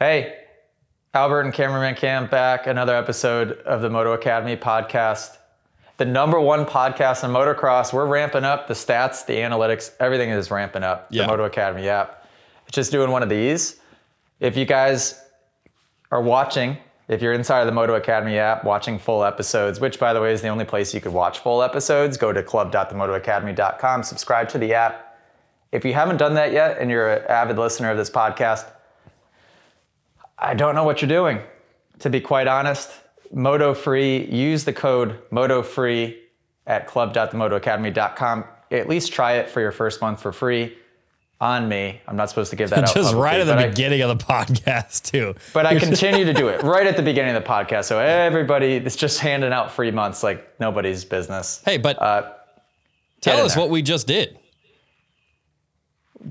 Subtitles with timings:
[0.00, 0.38] Hey,
[1.14, 2.66] Albert and Cameraman Cam back.
[2.66, 5.36] Another episode of the Moto Academy podcast.
[5.98, 7.92] The number one podcast on motocross.
[7.92, 11.06] We're ramping up the stats, the analytics, everything is ramping up.
[11.10, 11.22] Yeah.
[11.22, 12.26] The Moto Academy app.
[12.66, 13.76] It's Just doing one of these.
[14.40, 15.22] If you guys
[16.10, 16.76] are watching,
[17.06, 20.32] if you're inside of the Moto Academy app watching full episodes, which by the way
[20.32, 24.74] is the only place you could watch full episodes, go to club.themotoacademy.com, subscribe to the
[24.74, 25.20] app.
[25.70, 28.66] If you haven't done that yet and you're an avid listener of this podcast,
[30.38, 31.40] I don't know what you're doing.
[32.00, 32.90] To be quite honest,
[33.32, 36.20] Moto Free, use the code Moto Free
[36.66, 38.44] at club.themotoacademy.com.
[38.70, 40.76] At least try it for your first month for free
[41.40, 42.00] on me.
[42.08, 42.94] I'm not supposed to give that out.
[42.94, 45.34] Just publicly, right at the but I- beginning of the podcast, too.
[45.52, 47.84] but I continue to do it right at the beginning of the podcast.
[47.84, 51.62] So everybody, is just handing out free months like nobody's business.
[51.64, 52.32] Hey, but Uh,
[53.20, 53.62] tell us there.
[53.62, 54.38] what we just did.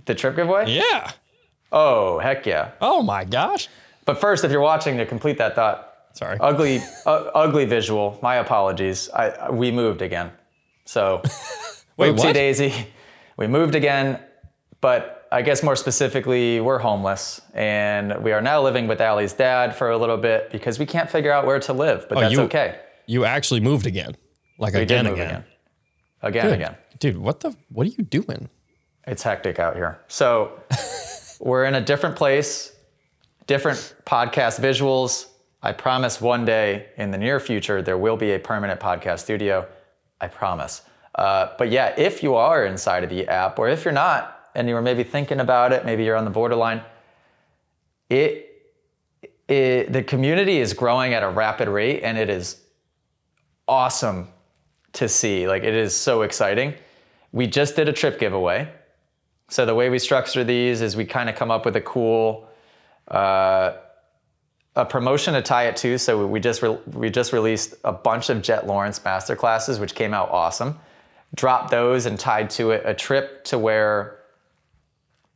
[0.05, 0.71] The trip giveaway?
[0.75, 1.11] Yeah.
[1.71, 2.71] Oh, heck yeah.
[2.81, 3.67] Oh my gosh.
[4.05, 6.37] But first, if you're watching to complete that thought, Sorry.
[6.39, 8.19] ugly, uh, ugly visual.
[8.21, 9.09] My apologies.
[9.09, 10.31] I we moved again.
[10.85, 11.21] So
[11.97, 12.33] Wait, oopsie what?
[12.33, 12.73] daisy,
[13.37, 14.19] we moved again.
[14.81, 19.75] But I guess more specifically, we're homeless, and we are now living with Allie's dad
[19.75, 22.05] for a little bit because we can't figure out where to live.
[22.09, 22.79] But that's Oh, you- okay.
[23.05, 24.15] You actually moved again.
[24.59, 25.27] Like We again, again.
[25.27, 25.43] again,
[26.21, 26.75] again, again.
[26.99, 28.49] Dude, what the what are you doing?
[29.07, 29.99] It's hectic out here.
[30.07, 30.51] So
[31.39, 32.72] we're in a different place,
[33.47, 35.27] different podcast visuals.
[35.61, 39.67] I promise one day in the near future there will be a permanent podcast studio.
[40.19, 40.83] I promise.
[41.15, 44.67] Uh, but yeah, if you are inside of the app, or if you're not, and
[44.67, 46.81] you were maybe thinking about it, maybe you're on the borderline,
[48.09, 48.49] it,
[49.47, 52.61] it the community is growing at a rapid rate, and it is
[53.67, 54.27] awesome
[54.93, 55.47] to see.
[55.47, 56.73] Like it is so exciting.
[57.31, 58.71] We just did a trip giveaway.
[59.49, 62.47] So the way we structure these is we kind of come up with a cool
[63.13, 63.77] uh,
[64.75, 65.97] a promotion to tie it to.
[65.97, 70.13] So we just re- we just released a bunch of Jett Lawrence masterclasses, which came
[70.13, 70.79] out awesome.
[71.35, 74.19] Dropped those and tied to it a trip to where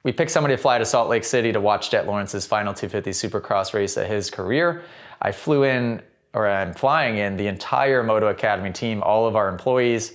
[0.03, 3.12] we picked somebody to fly to Salt Lake City to watch Jett Lawrence's final 250
[3.12, 4.84] Supercross race of his career.
[5.22, 6.01] I flew in,
[6.34, 10.13] or I'm flying in, the entire Moto Academy team, all of our employees.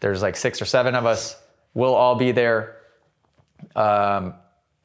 [0.00, 1.36] There's like six or seven of us.
[1.74, 2.76] We'll all be there.
[3.76, 4.34] Um,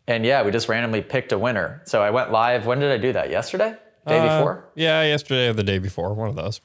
[0.07, 1.81] and yeah, we just randomly picked a winner.
[1.85, 2.65] So I went live.
[2.65, 3.29] When did I do that?
[3.29, 3.75] Yesterday?
[4.07, 4.69] Day Uh, before?
[4.75, 6.61] Yeah, yesterday or the day before, one of those.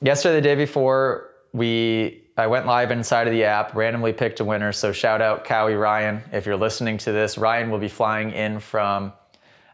[0.00, 4.44] Yesterday, the day before, we I went live inside of the app, randomly picked a
[4.44, 4.70] winner.
[4.70, 6.22] So shout out Cowie Ryan.
[6.32, 9.12] If you're listening to this, Ryan will be flying in from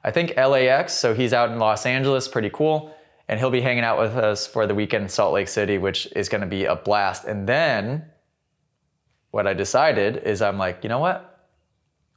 [0.05, 0.93] I think LAX.
[0.95, 2.95] So he's out in Los Angeles, pretty cool.
[3.29, 6.07] And he'll be hanging out with us for the weekend in Salt Lake City, which
[6.15, 7.25] is gonna be a blast.
[7.25, 8.05] And then
[9.33, 11.32] what I decided is I'm like, you know what?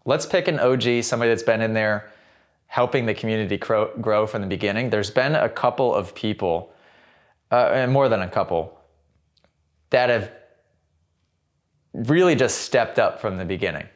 [0.06, 2.12] Let's pick an OG, somebody that's been in there
[2.68, 4.90] helping the community grow, grow from the beginning.
[4.90, 6.72] There's been a couple of people,
[7.52, 8.78] uh, and more than a couple,
[9.90, 10.32] that have
[11.94, 13.88] really just stepped up from the beginning.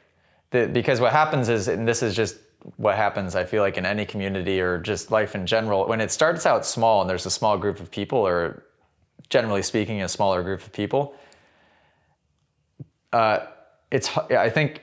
[0.51, 2.37] The, because what happens is, and this is just
[2.77, 6.11] what happens, I feel like, in any community or just life in general, when it
[6.11, 8.63] starts out small and there's a small group of people, or
[9.29, 11.13] generally speaking, a smaller group of people,
[13.13, 13.45] uh,
[13.91, 14.81] it's I think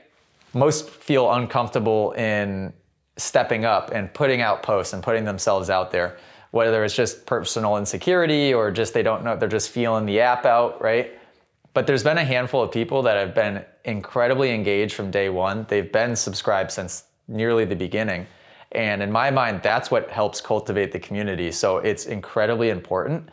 [0.57, 2.73] most feel uncomfortable in
[3.17, 6.19] stepping up and putting out posts and putting themselves out there,
[6.51, 10.45] whether it's just personal insecurity or just they don't know they're just feeling the app
[10.45, 11.19] out, right?
[11.75, 15.67] But there's been a handful of people that have been incredibly engaged from day one.
[15.69, 18.27] They've been subscribed since nearly the beginning.
[18.73, 21.53] And in my mind, that's what helps cultivate the community.
[21.53, 23.29] So it's incredibly important.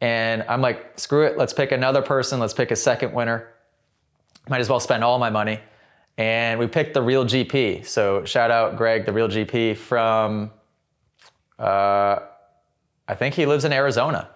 [0.00, 3.48] And I'm like, screw it, let's pick another person, let's pick a second winner
[4.48, 5.60] might as well spend all my money.
[6.18, 7.86] And we picked the Real GP.
[7.86, 10.50] So shout out Greg, the Real GP from,
[11.58, 12.18] uh,
[13.08, 14.28] I think he lives in Arizona.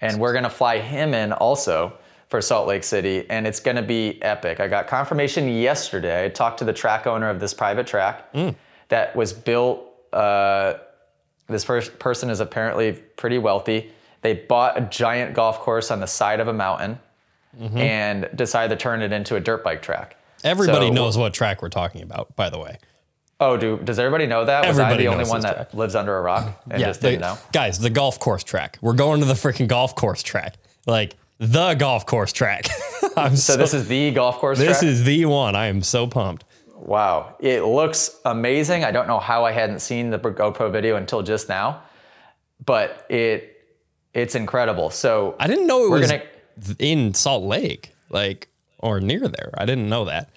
[0.00, 1.94] And we're gonna fly him in also
[2.28, 4.60] for Salt Lake City, and it's gonna be epic.
[4.60, 6.24] I got confirmation yesterday.
[6.24, 8.32] I talked to the track owner of this private track
[8.88, 9.80] that was built.
[10.12, 10.74] Uh,
[11.48, 13.90] this pers- person is apparently pretty wealthy.
[14.22, 16.98] They bought a giant golf course on the side of a mountain
[17.76, 20.16] and decided to turn it into a dirt bike track.
[20.44, 22.78] Everybody So- knows what track we're talking about, by the way.
[23.42, 24.66] Oh, do does everybody know that?
[24.68, 27.22] Was I Everybody the only one that lives under a rock and just the- didn't
[27.22, 27.38] know?
[27.52, 28.78] guys, the golf course track.
[28.82, 30.56] We're going to the freaking golf course track.
[30.86, 32.66] Like the golf course track.
[33.16, 34.82] I'm So this is the golf course this track?
[34.90, 35.56] is the one.
[35.56, 36.44] I am so pumped.
[36.76, 38.84] Wow, it looks amazing.
[38.84, 41.82] I don't know how I hadn't seen the GoPro video until just now,
[42.66, 43.56] but it
[44.12, 44.90] it's incredible.
[44.90, 46.24] So I didn't know it We're was gonna-
[46.78, 48.48] in Salt Lake, like
[48.80, 49.50] or near there.
[49.56, 50.30] I didn't know that.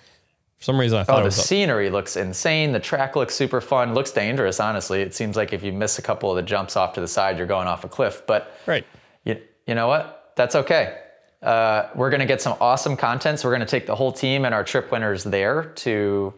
[0.57, 2.71] For some reason, I thought Oh, it the scenery looks insane.
[2.71, 3.93] The track looks super fun.
[3.93, 5.01] Looks dangerous, honestly.
[5.01, 7.37] It seems like if you miss a couple of the jumps off to the side,
[7.37, 8.23] you're going off a cliff.
[8.25, 8.85] But right.
[9.25, 10.31] you, you know what?
[10.35, 10.99] That's okay.
[11.41, 13.39] Uh, we're going to get some awesome content.
[13.39, 16.33] So we're going to take the whole team and our trip winners there to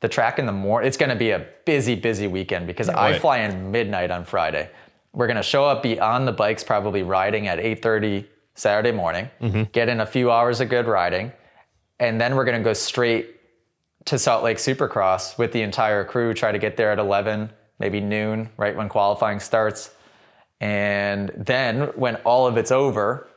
[0.00, 0.86] the track in the morning.
[0.86, 4.68] It's going to be a busy, busy weekend because I fly in midnight on Friday.
[5.14, 9.30] We're going to show up, be on the bikes, probably riding at 8:30 Saturday morning.
[9.40, 9.64] Mm-hmm.
[9.72, 11.30] Get in a few hours of good riding,
[12.00, 13.36] and then we're going to go straight
[14.06, 16.34] to Salt Lake Supercross with the entire crew.
[16.34, 19.90] Try to get there at 11, maybe noon, right when qualifying starts.
[20.60, 23.28] And then when all of it's over,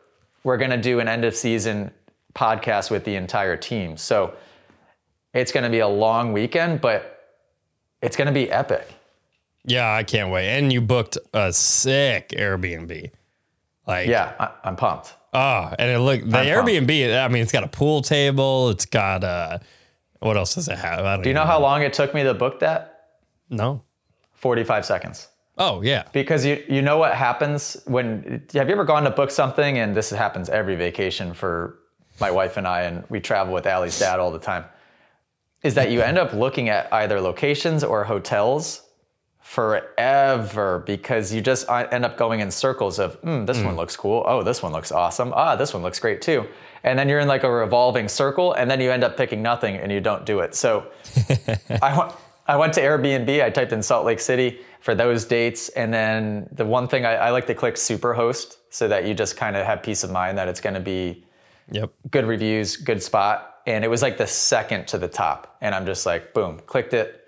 [0.43, 1.91] we're going to do an end of season
[2.33, 3.97] podcast with the entire team.
[3.97, 4.33] So
[5.33, 7.37] it's going to be a long weekend, but
[8.01, 8.87] it's going to be epic.
[9.65, 10.47] Yeah, I can't wait.
[10.49, 13.11] And you booked a sick Airbnb.
[13.89, 15.15] Like, Yeah, I, I'm pumped.
[15.33, 16.69] Oh, and it look the I'm pumped.
[16.69, 17.25] Airbnb.
[17.25, 18.69] I mean, it's got a pool table.
[18.69, 19.59] It's got a
[20.19, 20.99] what else does it have?
[21.05, 23.07] I don't Do you know how long it took me to book that?
[23.49, 23.83] No.
[24.33, 25.27] 45 seconds.
[25.57, 26.03] Oh yeah.
[26.13, 29.95] Because you you know what happens when have you ever gone to book something and
[29.95, 31.79] this happens every vacation for
[32.21, 34.65] my wife and I and we travel with Ali's dad all the time
[35.63, 38.83] is that you end up looking at either locations or hotels
[39.49, 43.95] forever because you just uh, end up going in circles of hmm, this one looks
[43.95, 46.45] cool oh this one looks awesome ah this one looks great too
[46.83, 49.75] and then you're in like a revolving circle and then you end up picking nothing
[49.77, 50.85] and you don't do it so
[51.81, 52.11] I went,
[52.47, 53.43] I went to Airbnb.
[53.43, 55.69] I typed in Salt Lake City for those dates.
[55.69, 59.37] And then the one thing I, I like to click Superhost so that you just
[59.37, 61.23] kind of have peace of mind that it's going to be
[61.71, 61.91] Yep.
[62.09, 63.57] good reviews, good spot.
[63.67, 65.57] And it was like the second to the top.
[65.61, 67.23] And I'm just like, boom, clicked it,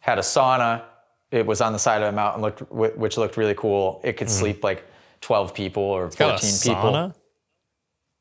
[0.00, 0.82] had a sauna.
[1.30, 4.00] It was on the side of a mountain, looked, which looked really cool.
[4.04, 4.84] It could sleep like
[5.22, 6.18] 12 people or 14.
[6.18, 6.92] Got a people.
[6.92, 7.14] sauna.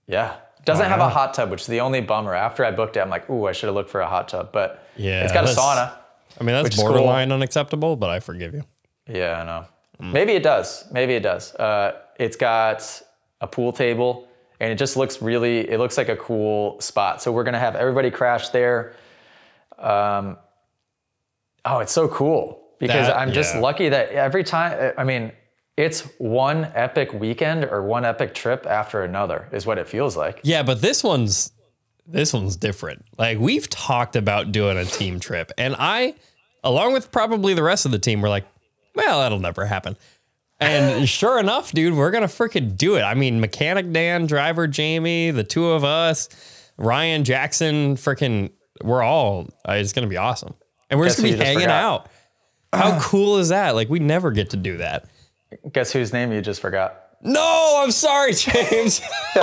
[0.08, 0.38] Yeah.
[0.64, 2.34] Doesn't have a hot tub, which is the only bummer.
[2.34, 4.52] After I booked it, I'm like, ooh, I should have looked for a hot tub.
[4.52, 5.94] But Yeah, it's got a sauna.
[6.40, 6.86] I mean, that's is cool.
[6.92, 8.64] borderline unacceptable, but I forgive you.
[9.08, 9.66] Yeah, I know.
[10.02, 10.12] Mm.
[10.12, 10.86] Maybe it does.
[10.92, 11.54] Maybe it does.
[11.54, 13.02] Uh, it's got
[13.40, 14.28] a pool table,
[14.60, 15.70] and it just looks really.
[15.70, 17.22] It looks like a cool spot.
[17.22, 18.96] So we're gonna have everybody crash there.
[19.78, 20.38] Um,
[21.64, 23.62] oh, it's so cool because That- I'm just yeah.
[23.62, 24.94] lucky that every time.
[24.98, 25.32] I mean,
[25.78, 30.40] it's one epic weekend or one epic trip after another is what it feels like.
[30.44, 31.52] Yeah, but this one's
[32.08, 33.04] this one's different.
[33.18, 36.16] Like we've talked about doing a team trip, and I,
[36.64, 38.46] along with probably the rest of the team, were like,
[38.96, 39.98] "Well, that'll never happen."
[40.60, 43.02] And sure enough, dude, we're gonna freaking do it.
[43.02, 46.30] I mean, mechanic Dan, driver Jamie, the two of us,
[46.78, 48.52] Ryan Jackson, freaking,
[48.84, 49.48] we're all.
[49.68, 50.54] Uh, it's gonna be awesome,
[50.90, 52.08] and we're just gonna be hanging out.
[52.76, 53.00] How ah.
[53.02, 53.76] cool is that?
[53.76, 55.06] Like we never get to do that.
[55.72, 57.02] Guess whose name you just forgot?
[57.22, 59.02] No, I'm sorry, James.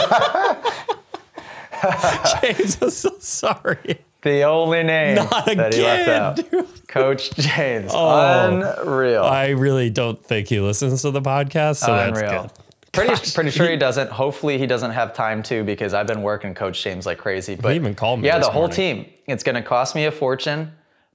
[2.42, 3.98] James, I'm so sorry.
[4.22, 6.36] The only name Not that he left again, out.
[6.50, 6.88] dude.
[6.88, 7.90] Coach James.
[7.92, 8.76] Oh.
[8.82, 9.24] Unreal.
[9.24, 12.42] I really don't think he listens to the podcast, so that's Unreal.
[12.42, 12.50] good.
[12.92, 14.10] Pretty, pretty sure he doesn't.
[14.10, 17.56] Hopefully, he doesn't have time to because I've been working Coach James like crazy.
[17.56, 18.76] But even called me Yeah, this the whole morning.
[18.76, 19.06] team.
[19.26, 20.70] It's going to cost me a fortune,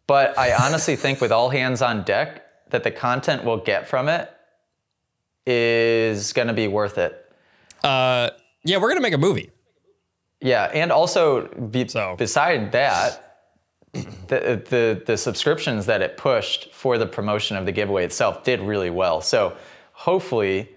[0.07, 4.09] but I honestly think with all hands on deck, that the content we'll get from
[4.09, 4.29] it
[5.45, 7.31] is going to be worth it.
[7.83, 8.29] Uh,
[8.63, 9.51] yeah, we're gonna make a movie.
[10.41, 13.23] Yeah, and also be, So- beside that,
[13.93, 18.59] the, the the subscriptions that it pushed for the promotion of the giveaway itself did
[18.59, 19.21] really well.
[19.21, 19.55] So
[19.93, 20.69] hopefully,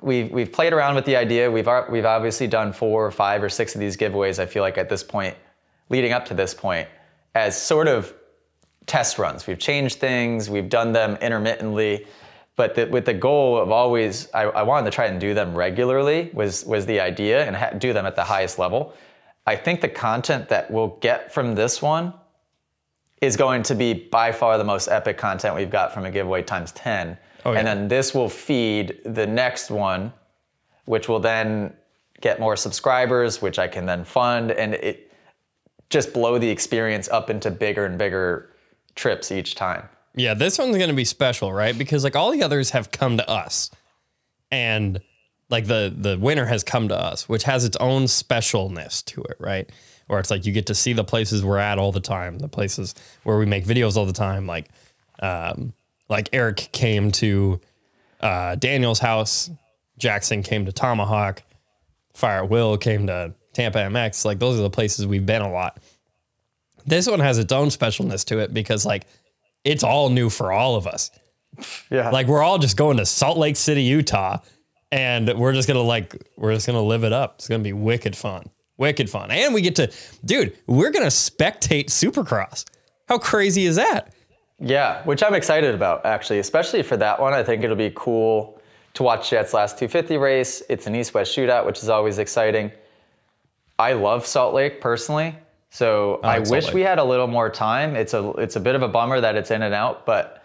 [0.00, 1.50] we've we've played around with the idea.
[1.50, 4.38] We've we've obviously done four or five or six of these giveaways.
[4.38, 5.36] I feel like at this point,
[5.90, 6.88] leading up to this point,
[7.34, 8.14] as sort of
[8.86, 9.46] test runs.
[9.46, 10.48] We've changed things.
[10.48, 12.06] We've done them intermittently.
[12.56, 15.54] But the, with the goal of always, I, I wanted to try and do them
[15.54, 18.94] regularly was was the idea, and ha- do them at the highest level.
[19.46, 22.14] I think the content that we'll get from this one
[23.20, 26.42] is going to be by far the most epic content we've got from a giveaway
[26.42, 27.16] times 10.
[27.44, 27.58] Oh, yeah.
[27.58, 30.12] And then this will feed the next one,
[30.84, 31.72] which will then
[32.20, 35.12] get more subscribers, which I can then fund, and it
[35.90, 38.50] just blow the experience up into bigger and bigger
[38.96, 39.88] trips each time.
[40.14, 41.76] Yeah, this one's gonna be special, right?
[41.76, 43.70] Because like all the others have come to us,
[44.50, 45.00] and
[45.50, 49.36] like the the winner has come to us, which has its own specialness to it,
[49.38, 49.70] right?
[50.06, 52.48] Where it's like you get to see the places we're at all the time, the
[52.48, 54.46] places where we make videos all the time.
[54.46, 54.70] Like,
[55.20, 55.74] um,
[56.08, 57.60] like Eric came to
[58.20, 59.50] uh, Daniel's house,
[59.98, 61.42] Jackson came to Tomahawk,
[62.14, 64.24] Fire Will came to Tampa MX.
[64.24, 65.78] Like those are the places we've been a lot.
[66.86, 69.06] This one has its own specialness to it because like
[69.64, 71.10] it's all new for all of us.
[71.90, 72.10] Yeah.
[72.10, 74.38] Like we're all just going to Salt Lake City, Utah,
[74.92, 77.36] and we're just gonna like we're just gonna live it up.
[77.38, 78.50] It's gonna be wicked fun.
[78.78, 79.30] Wicked fun.
[79.30, 79.90] And we get to,
[80.24, 82.64] dude, we're to spectate Supercross.
[83.08, 84.12] How crazy is that?
[84.58, 87.32] Yeah, which I'm excited about actually, especially for that one.
[87.32, 88.60] I think it'll be cool
[88.94, 90.62] to watch Jett's last 250 race.
[90.68, 92.72] It's an East West shootout, which is always exciting.
[93.78, 95.34] I love Salt Lake personally,
[95.76, 97.96] so oh, I, wish we had a little more time.
[97.96, 100.42] It's a it's a bit of a bummer that it's in and out, but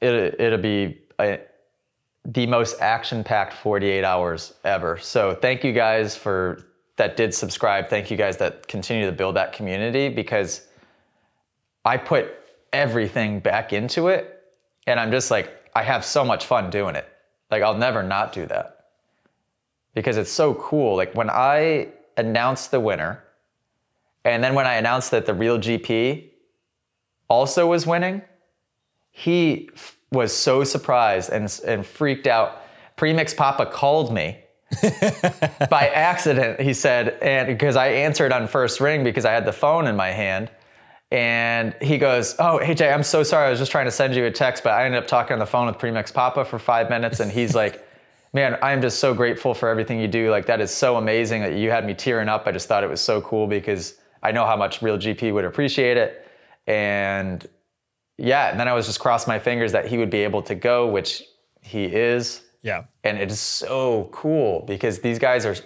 [0.00, 1.40] it it'll be a,
[2.24, 4.98] the most action packed 48 hours ever.
[4.98, 7.88] So thank you guys for that did subscribe.
[7.88, 10.68] Thank you guys that continue to build that community because
[11.84, 12.32] I put
[12.72, 14.44] everything back into it
[14.86, 17.08] and I'm just like I have so much fun doing it.
[17.50, 18.90] Like I'll never not do that.
[19.92, 20.94] Because it's so cool.
[20.94, 23.24] Like when I announced the winner
[24.26, 26.30] and then when I announced that the real GP
[27.28, 28.22] also was winning,
[29.10, 32.62] he f- was so surprised and, and freaked out.
[32.96, 34.38] Premix Papa called me
[35.70, 39.52] by accident, he said, and because I answered on first ring because I had the
[39.52, 40.50] phone in my hand.
[41.12, 43.46] And he goes, Oh, hey Jay, I'm so sorry.
[43.46, 45.38] I was just trying to send you a text, but I ended up talking on
[45.38, 47.20] the phone with Premix Papa for five minutes.
[47.20, 47.84] And he's like,
[48.32, 50.30] Man, I'm just so grateful for everything you do.
[50.30, 52.46] Like, that is so amazing that you had me tearing up.
[52.46, 53.94] I just thought it was so cool because
[54.26, 56.26] I know how much Real GP would appreciate it.
[56.66, 57.46] And
[58.18, 60.54] yeah, and then I was just crossing my fingers that he would be able to
[60.56, 61.22] go, which
[61.60, 62.84] he is Yeah.
[63.04, 65.56] and it is so cool because these guys are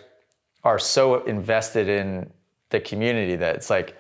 [0.63, 2.31] are so invested in
[2.69, 3.97] the community that it's like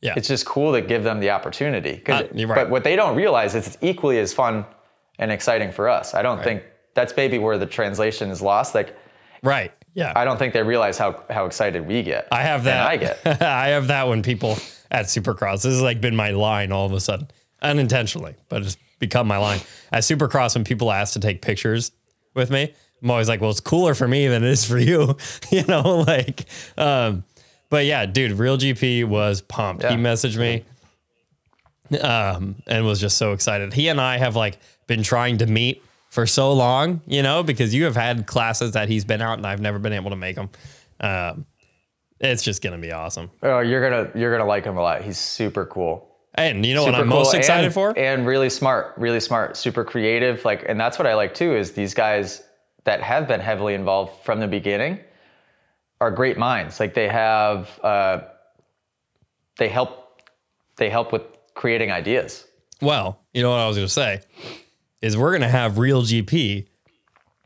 [0.00, 0.14] Yeah.
[0.16, 2.00] it's just cool to give them the opportunity.
[2.06, 2.46] Uh, right.
[2.54, 4.64] but what they don't realize is it's equally as fun
[5.18, 6.62] and exciting for us i don't think
[6.94, 8.90] that's maybe where the translation is lost like
[9.42, 9.72] Right.
[9.94, 10.12] Yeah.
[10.16, 12.86] i don't think they realize how how excited we get I have that.
[12.86, 14.58] i get I have that when people
[14.90, 15.62] at Supercross.
[15.62, 17.28] This has like been my line all of a sudden,
[17.60, 19.60] unintentionally, but it's become my line
[19.92, 20.54] at Supercross.
[20.54, 21.90] When people ask to take pictures
[22.34, 22.72] with me,
[23.02, 25.16] I'm always like, "Well, it's cooler for me than it is for you,"
[25.50, 26.04] you know.
[26.06, 26.44] Like,
[26.78, 27.24] um,
[27.70, 29.82] but yeah, dude, Real GP was pumped.
[29.82, 30.64] He messaged me,
[32.00, 33.72] um, and was just so excited.
[33.72, 35.82] He and I have like been trying to meet
[36.14, 39.44] for so long, you know, because you have had classes that he's been out and
[39.46, 40.48] I've never been able to make them.
[41.00, 41.44] Um,
[42.20, 43.30] it's just gonna be awesome.
[43.42, 46.84] oh you're gonna you're gonna like him a lot he's super cool And you know
[46.84, 47.98] what I'm most excited and, for?
[47.98, 51.72] and really smart really smart super creative like and that's what i like too is
[51.72, 52.42] these guys
[52.84, 55.00] that have been heavily involved from the beginning
[56.00, 58.20] are great minds like they have uh,
[59.58, 60.22] they help
[60.76, 61.22] they help with
[61.54, 62.46] creating ideas
[62.80, 64.20] Well, you know what I was going to say
[65.04, 66.66] is we're going to have real GP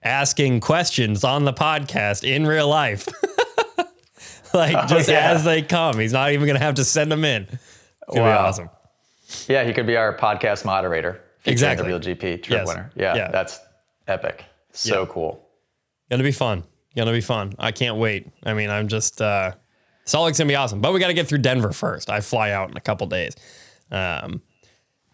[0.04, 3.08] asking questions on the podcast in real life.
[4.54, 5.32] like just Oh, yeah.
[5.32, 5.98] as they come.
[5.98, 7.42] He's not even going to have to send them in.
[7.42, 7.50] It's
[8.06, 8.46] going to be Wow.
[8.46, 8.70] awesome.
[9.48, 11.82] yeah he could be our podcast moderator Exactly.
[11.84, 12.66] the real gp trip Yes.
[12.68, 13.30] winner yeah, Yeah.
[13.30, 13.60] that's
[14.06, 15.06] epic so Yeah.
[15.10, 15.44] cool
[16.10, 16.64] Going to be fun.
[16.96, 17.52] Going to be fun.
[17.58, 18.28] I can't wait.
[18.42, 19.52] I mean, I'm just uh
[20.06, 20.80] Salt Lake's going to be awesome.
[20.80, 22.08] But we got to get through Denver first.
[22.08, 23.34] I fly out in a couple days.
[23.90, 24.40] Um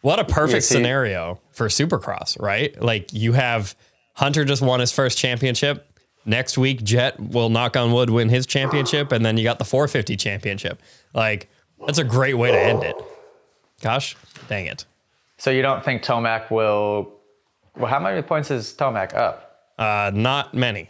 [0.03, 2.81] what a perfect see- scenario for Supercross, right?
[2.83, 3.75] Like you have
[4.15, 5.91] Hunter just won his first championship.
[6.27, 9.65] Next week, Jett will knock on wood win his championship, and then you got the
[9.65, 10.81] 450 championship.
[11.13, 11.51] Like
[11.87, 12.97] that's a great way to end it.
[13.83, 14.17] Gosh,
[14.49, 14.85] dang it.
[15.37, 17.13] so you don't think tomac will
[17.77, 20.89] well how many points is tomac up Uh, not many.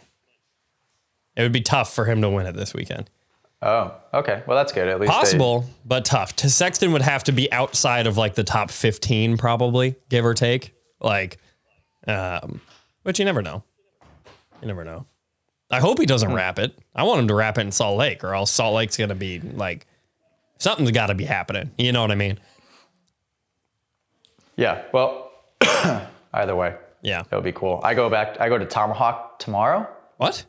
[1.35, 3.09] It would be tough for him to win it this weekend.
[3.65, 6.35] Oh okay well that's good at least they- Possible, but tough.
[6.37, 10.33] To Sexton would have to be outside of like the top 15, probably, give or
[10.33, 10.73] take.
[11.01, 11.37] Like,
[12.07, 12.61] um,
[13.03, 13.63] but you never know.
[14.61, 15.05] You never know.
[15.71, 16.77] I hope he doesn't wrap it.
[16.95, 19.39] I want him to wrap it in Salt Lake, or else Salt Lake's gonna be
[19.39, 19.87] like
[20.59, 21.71] something's got to be happening.
[21.77, 22.39] You know what I mean?
[24.55, 24.83] Yeah.
[24.93, 25.31] Well,
[26.33, 27.21] either way, Yeah.
[27.29, 27.81] it would be cool.
[27.83, 28.39] I go back.
[28.39, 29.87] I go to Tomahawk tomorrow.
[30.17, 30.45] What?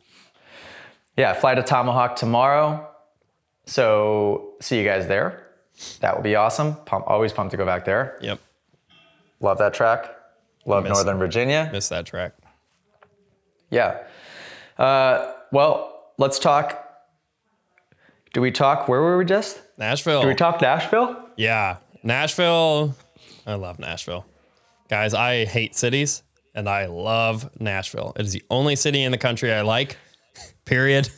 [1.16, 2.88] Yeah, fly to Tomahawk tomorrow.
[3.66, 5.48] So see you guys there.
[6.00, 6.76] That will be awesome.
[6.86, 8.18] Pump, always pumped to go back there.
[8.22, 8.40] Yep.
[9.40, 10.14] Love that track.
[10.64, 11.68] Love Miss Northern Virginia.
[11.72, 12.32] Miss that track.
[13.70, 14.02] Yeah.
[14.78, 16.82] Uh, well, let's talk.
[18.32, 18.88] Do we talk?
[18.88, 19.60] Where were we just?
[19.78, 20.22] Nashville.
[20.22, 21.16] Do we talk Nashville?
[21.36, 22.94] Yeah, Nashville.
[23.46, 24.26] I love Nashville.
[24.88, 26.22] Guys, I hate cities
[26.54, 28.12] and I love Nashville.
[28.16, 29.96] It is the only city in the country I like,
[30.64, 31.10] period.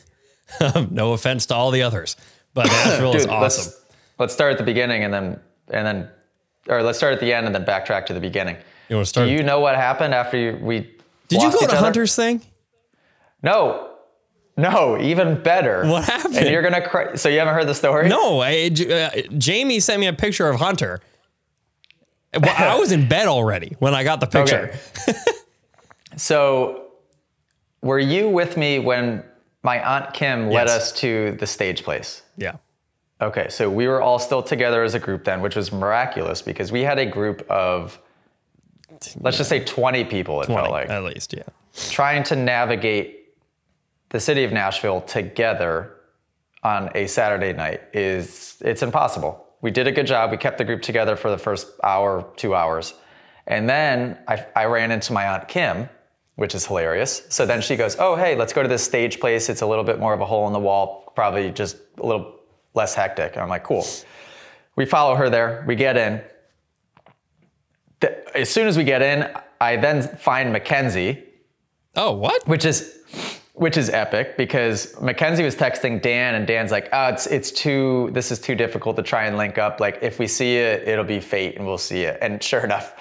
[0.91, 2.15] no offense to all the others,
[2.53, 3.41] but Nashville is Dude, awesome.
[3.41, 3.85] Let's,
[4.17, 5.39] let's start at the beginning and then
[5.69, 6.09] and then,
[6.67, 8.57] or let's start at the end and then backtrack to the beginning.
[8.89, 9.27] You want to start?
[9.27, 10.79] Do you know what happened after you, we?
[11.27, 11.77] Did you go each to other?
[11.77, 12.41] Hunter's thing?
[13.43, 13.89] No,
[14.57, 15.85] no, even better.
[15.85, 16.35] What happened?
[16.35, 17.15] And you're gonna cry.
[17.15, 18.09] So you haven't heard the story?
[18.09, 21.01] No, I, uh, Jamie sent me a picture of Hunter.
[22.33, 24.77] Well, I was in bed already when I got the picture.
[25.07, 25.17] Okay.
[26.17, 26.87] so,
[27.81, 29.23] were you with me when
[29.63, 30.77] my aunt Kim led Yes.
[30.77, 32.21] us to the stage place.
[32.37, 32.53] Yeah.
[33.21, 36.71] Okay, so we were all still together as a group then, which was miraculous because
[36.71, 37.99] we had a group of,
[39.19, 41.43] let's just say 20 people, it 20, felt like, at least, yeah.
[41.89, 43.33] trying to navigate
[44.09, 45.95] the city of Nashville together
[46.63, 49.45] on a Saturday night is, it's impossible.
[49.61, 50.31] We did a good job.
[50.31, 52.93] We kept the group together for the first hour, two hours.
[53.47, 55.89] And then I, I ran into my Aunt Kim,
[56.39, 57.23] which is hilarious.
[57.29, 59.49] So then she goes, Oh, hey, let's go to this stage place.
[59.49, 62.35] It's a little bit more of a hole in the wall, probably just a little
[62.73, 63.33] less hectic.
[63.33, 63.85] And I'm like, Cool.
[64.77, 65.65] We follow her there.
[65.67, 66.21] We get in.
[67.99, 69.29] The- As soon as we get in,
[69.59, 71.23] I then find Mackenzie,
[71.95, 72.47] Oh, what?
[72.47, 72.95] which is
[73.53, 78.09] which is epic because Mackenzie was texting Dan and Dan's like, oh, it's it's too
[78.13, 79.81] this is too difficult to try and link up.
[79.81, 82.17] Like if we see it, it'll be fate and we'll see it.
[82.21, 82.95] And sure enough,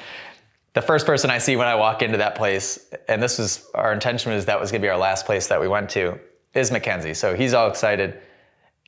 [0.78, 3.92] the first person I see when I walk into that place, and this was our
[3.92, 6.20] intention was that was gonna be our last place that we went to,
[6.54, 7.14] is Mackenzie.
[7.14, 8.20] So he's all excited.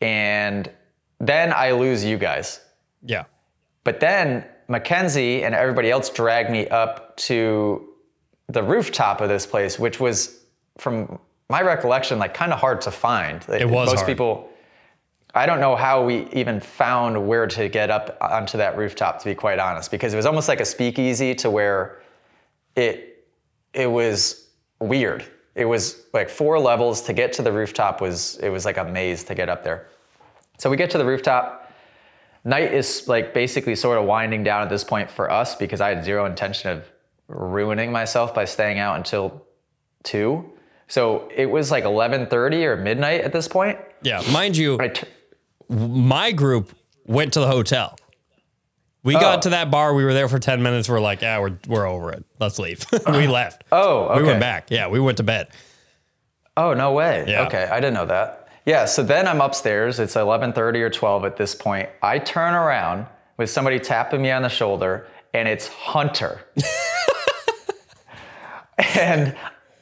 [0.00, 0.70] And
[1.18, 2.60] then I lose you guys.
[3.02, 3.24] Yeah.
[3.82, 7.88] But then Mackenzie and everybody else dragged me up to
[8.46, 10.44] the rooftop of this place, which was,
[10.78, 11.18] from
[11.48, 13.44] my recollection, like kind of hard to find.
[13.48, 14.06] It was Most hard.
[14.06, 14.48] people,
[15.34, 19.24] I don't know how we even found where to get up onto that rooftop, to
[19.26, 22.00] be quite honest, because it was almost like a speakeasy to where
[22.76, 23.26] it
[23.72, 24.48] it was
[24.80, 25.24] weird.
[25.54, 28.84] It was like four levels to get to the rooftop was it was like a
[28.84, 29.88] maze to get up there.
[30.58, 31.72] So we get to the rooftop
[32.44, 35.90] night is like basically sort of winding down at this point for us because I
[35.94, 36.84] had zero intention of
[37.28, 39.46] ruining myself by staying out until
[40.02, 40.52] two.
[40.88, 43.78] So it was like 11:30 or midnight at this point.
[44.02, 44.22] Yeah.
[44.32, 45.06] Mind you, I t-
[45.70, 46.72] my group
[47.06, 47.96] went to the hotel.
[49.02, 49.20] We Oh.
[49.20, 49.94] got to that bar.
[49.94, 50.88] We were there for 10 minutes.
[50.88, 52.24] We're like, yeah, we're, we're over it.
[52.38, 52.84] Let's leave.
[52.92, 53.30] we uh-huh.
[53.30, 53.64] left.
[53.72, 54.20] oh, okay.
[54.20, 54.70] We went back.
[54.70, 54.88] Yeah.
[54.88, 55.48] We went to bed.
[56.56, 57.24] Oh, no way.
[57.26, 57.46] Yeah.
[57.46, 58.48] Okay, I didn't know that.
[58.66, 59.98] Yeah, so then I'm upstairs.
[59.98, 61.88] It's 11:30 or 12 at this point.
[62.02, 63.06] I turn around
[63.38, 66.42] with somebody tapping me on the shoulder and it's Hunter.
[68.98, 69.34] and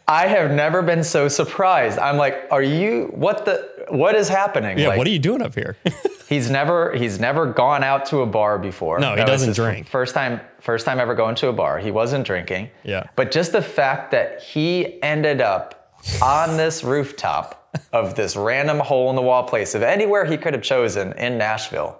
[0.08, 1.98] I have never been so surprised.
[1.98, 4.88] I'm like, "Are you what the what is happening?" Yeah.
[4.88, 5.76] Like, what are you doing up here?
[6.28, 8.98] He's never he's never gone out to a bar before.
[8.98, 9.88] No, he That doesn't drink.
[9.88, 11.78] First time first time ever going to a bar.
[11.78, 12.68] He wasn't drinking.
[12.84, 13.06] Yeah.
[13.16, 19.08] But just the fact that he ended up on this rooftop of this random hole
[19.08, 21.98] in the wall place of anywhere he could have chosen in Nashville.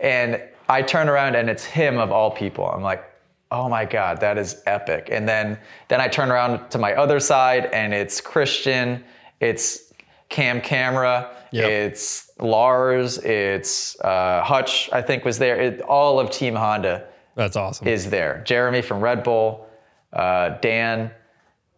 [0.00, 2.66] And I turn around and it's him of all people.
[2.66, 3.04] I'm like,
[3.50, 5.08] oh my God, that is epic.
[5.10, 5.58] And then
[5.88, 9.02] then I turn around to my other side and it's Christian,
[9.40, 9.92] it's
[10.28, 11.70] Cam Camera, Yep.
[11.70, 15.58] it's Lars, it's uh, Hutch, I think was there.
[15.58, 17.06] It, all of Team Honda
[17.36, 17.88] That's awesome.
[17.88, 18.42] is there.
[18.44, 19.66] Jeremy from Red Bull,
[20.12, 21.10] uh, Dan,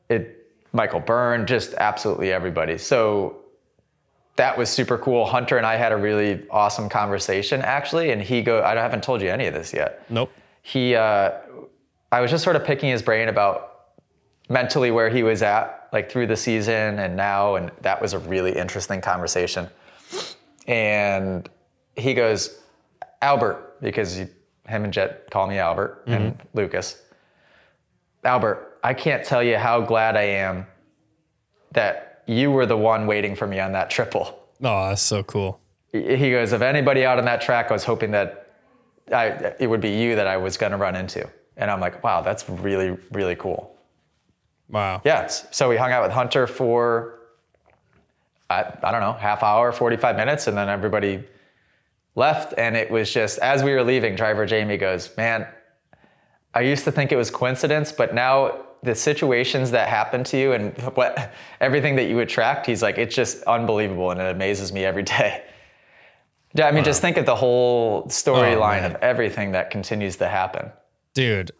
[0.08, 2.78] it, Michael Byrne, just absolutely everybody.
[2.78, 3.36] So
[4.34, 5.24] that was super cool.
[5.24, 8.62] Hunter and I had a really awesome conversation actually, and he go.
[8.64, 10.04] I haven't told you any of this yet.
[10.10, 10.32] nope.
[10.62, 11.30] He, uh,
[12.12, 13.70] I was just sort of picking his brain about
[14.48, 18.18] mentally where he was at, like through the season and now, and that was a
[18.18, 19.68] really interesting conversation.
[20.66, 21.48] And
[21.96, 22.58] he goes,
[23.22, 24.26] Albert, because he,
[24.66, 26.46] him and Jett call me Albert and mm-hmm.
[26.54, 27.00] Lucas.
[28.24, 30.66] Albert, I can't tell you how glad I am
[31.72, 34.38] that you were the one waiting for me on that triple.
[34.62, 35.60] Oh, that's so cool.
[35.92, 38.54] He goes, if anybody out on that track, I was hoping that
[39.12, 41.28] I, it would be you that I was going to run into.
[41.56, 43.76] And I'm like, wow, that's really, really cool.
[44.68, 45.02] Wow.
[45.04, 45.46] Yes.
[45.50, 47.18] So we hung out with Hunter for,
[48.48, 51.24] I, I don't know, half hour, 45 minutes, and then everybody
[52.14, 52.54] left.
[52.56, 55.46] And it was just, as we were leaving, driver Jamie goes, man,
[56.54, 60.52] I used to think it was coincidence, but now the situations that happen to you
[60.52, 64.84] and what everything that you attract, he's like, it's just unbelievable and it amazes me
[64.84, 65.44] every day.
[66.52, 68.92] Yeah, I mean, just think of the whole oh, storyline man.
[68.92, 70.72] of everything that continues to happen.
[71.14, 71.52] Dude.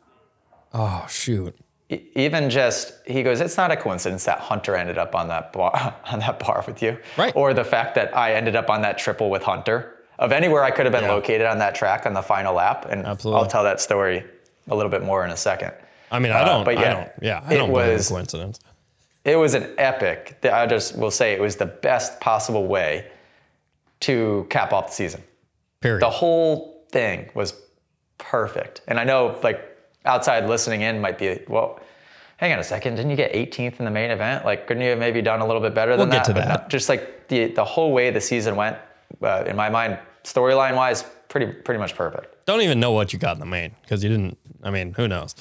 [0.72, 1.56] Oh, shoot.
[1.88, 5.52] E- even just he goes it's not a coincidence that hunter ended up on that
[5.52, 5.72] bar
[6.12, 7.34] on that bar with you Right.
[7.34, 10.70] or the fact that i ended up on that triple with hunter of anywhere i
[10.70, 11.14] could have been Yeah.
[11.14, 13.40] located on that track on the final lap and Absolutely.
[13.42, 14.24] i'll tell that story
[14.68, 15.72] a little bit more in a second
[16.12, 17.94] I mean, I Uh, don't, but I yeah, don't, yeah, I it don't believe in
[17.94, 18.60] was- coincidence.
[19.24, 23.10] it was an epic i just will say it was the best possible way
[24.00, 25.24] to cap off the season
[25.80, 26.02] Period.
[26.02, 27.54] the whole thing was
[28.20, 28.83] perfect.
[28.87, 29.66] And I know like
[30.04, 31.80] outside listening in might be, well,
[32.37, 34.44] hang on a second, didn't you get 18th in the main event?
[34.44, 36.33] Like, couldn't you have maybe done a little bit better than We'll get that?
[36.35, 36.68] to But that.
[36.70, 38.76] just like the the whole way the season went,
[39.22, 42.46] uh, in my mind, storyline wise, pretty pretty much perfect.
[42.46, 44.38] don't even know what you got in the main because you didn't.
[44.62, 45.35] I mean, who knows?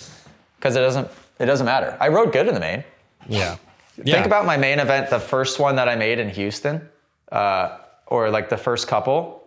[0.58, 1.08] Because it doesn't
[1.40, 1.96] it doesn't matter.
[2.00, 2.84] I rode good in the main.
[3.28, 3.58] Yeah.
[4.04, 4.14] Yeah.
[4.16, 6.88] Think about my main event, the first one that I made in Houston,
[7.34, 9.44] uh, or like the first couple,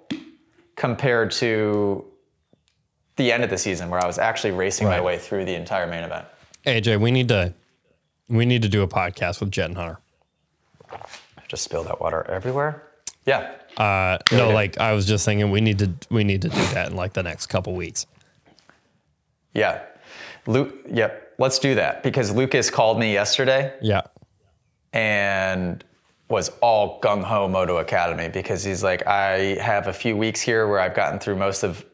[0.76, 2.04] compared to
[3.16, 5.86] the end of the season where I was actually racing my way through the entire
[5.86, 6.26] main event.
[6.66, 7.52] AJ, we need to
[8.28, 9.98] we need to do a podcast with Jett and Hunter.
[11.48, 12.82] Just spill that water everywhere.
[13.26, 13.52] Yeah.
[13.76, 16.90] Uh, no, like I was just thinking we need to we need to do that
[16.90, 18.06] in like the next couple weeks.
[19.54, 19.82] Yeah.
[20.46, 21.34] Luke, yep.
[21.38, 24.02] Let's do that because Lucas called me yesterday Yeah.
[24.92, 25.82] and
[26.28, 30.66] was all gung ho Moto Academy because he's like, I have a few weeks here
[30.68, 31.84] where I've gotten through most of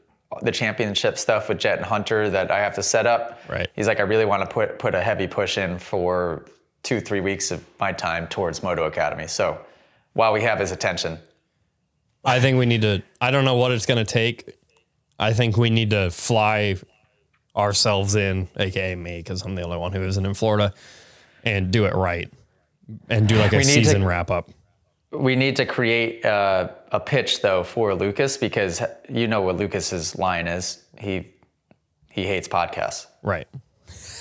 [0.43, 3.41] the championship stuff with Jett and Hunter that I have to set up.
[3.49, 3.69] Right.
[3.75, 6.45] He's like, I really want to put put a heavy push in for
[6.83, 9.27] two, three weeks of my time towards Moto Academy.
[9.27, 9.59] So
[10.13, 11.19] while we have his attention,
[12.25, 14.55] I think we need to I don't know what it's gonna take.
[15.19, 16.77] I think we need to fly
[17.57, 20.73] ourselves in, aka me, because I'm the only one who isn't in Florida,
[21.43, 22.31] and do it right.
[23.09, 24.51] And do like a need to- season wrap up.
[25.11, 30.17] We need to create uh, a pitch though for Lucas because you know what Lucas's
[30.19, 30.85] line is.
[30.99, 31.29] He
[32.11, 33.07] he hates podcasts.
[33.23, 33.47] Right.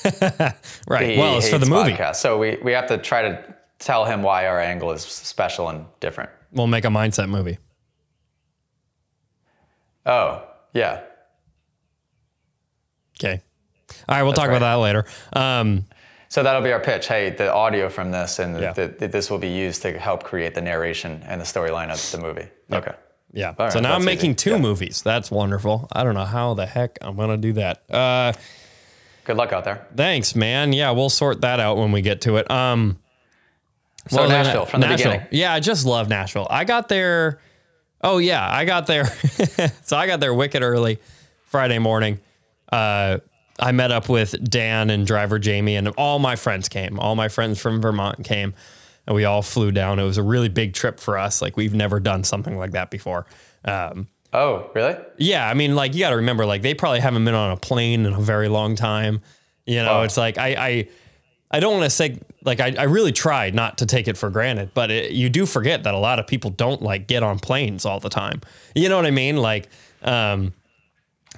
[0.88, 1.10] right.
[1.10, 1.92] He well, it's for the movie.
[1.94, 2.18] podcasts.
[2.18, 5.86] So we, we have to try to tell him why our angle is special and
[6.00, 6.30] different.
[6.52, 7.58] We'll make a mindset movie.
[10.06, 11.02] Oh, yeah.
[13.20, 13.42] Okay.
[14.08, 15.06] All right, we'll talk about that later.
[15.34, 15.86] Um,
[16.30, 17.08] So that'll be our pitch.
[17.08, 18.74] Hey, the audio from this and Yeah.
[18.74, 22.12] the, the, this will be used to help create the narration and the storyline of
[22.12, 22.48] the movie.
[22.72, 22.94] Okay.
[23.34, 23.54] yeah.
[23.58, 24.36] All so now I'm making easy.
[24.36, 24.58] two Yeah.
[24.58, 25.02] movies.
[25.02, 25.88] That's wonderful.
[25.92, 27.84] I don't know how the heck I'm gonna do that.
[27.90, 28.34] Uh,
[29.26, 29.88] Good luck out there.
[29.96, 30.74] thanks, man.
[30.74, 32.50] Yeah, we'll sort that out when we get to it.
[32.52, 32.98] Um,
[34.10, 35.12] So well, Nashville from the Nashville.
[35.12, 35.28] beginning.
[35.32, 36.48] Yeah, I just love Nashville.
[36.50, 37.40] I got there.
[38.02, 39.06] Oh yeah, I got there.
[39.84, 41.00] so I got there wicked early
[41.46, 42.20] Friday morning.
[42.72, 43.18] Uh,
[43.60, 47.00] I met up with Dan and driver Jamie, and all my friends came.
[47.00, 48.54] All my friends from Vermont came,
[49.06, 50.00] and we all flew down.
[50.00, 51.42] It was a really big trip for us.
[51.42, 53.26] Like we've never done something like that before.
[53.66, 54.96] Um, Oh, really?
[55.18, 57.58] yeah, I mean, like you got to remember, like they probably haven't been on a
[57.58, 59.22] plane in a very long time.
[59.66, 60.02] You know, Wow.
[60.04, 60.88] it's like I, I,
[61.50, 64.30] I don't want to say like I, I really tried not to take it for
[64.30, 67.40] granted, but it, you do forget that a lot of people don't like get on
[67.40, 68.42] planes all the time.
[68.76, 69.38] You know what I mean?
[69.38, 69.70] Like,
[70.04, 70.54] um,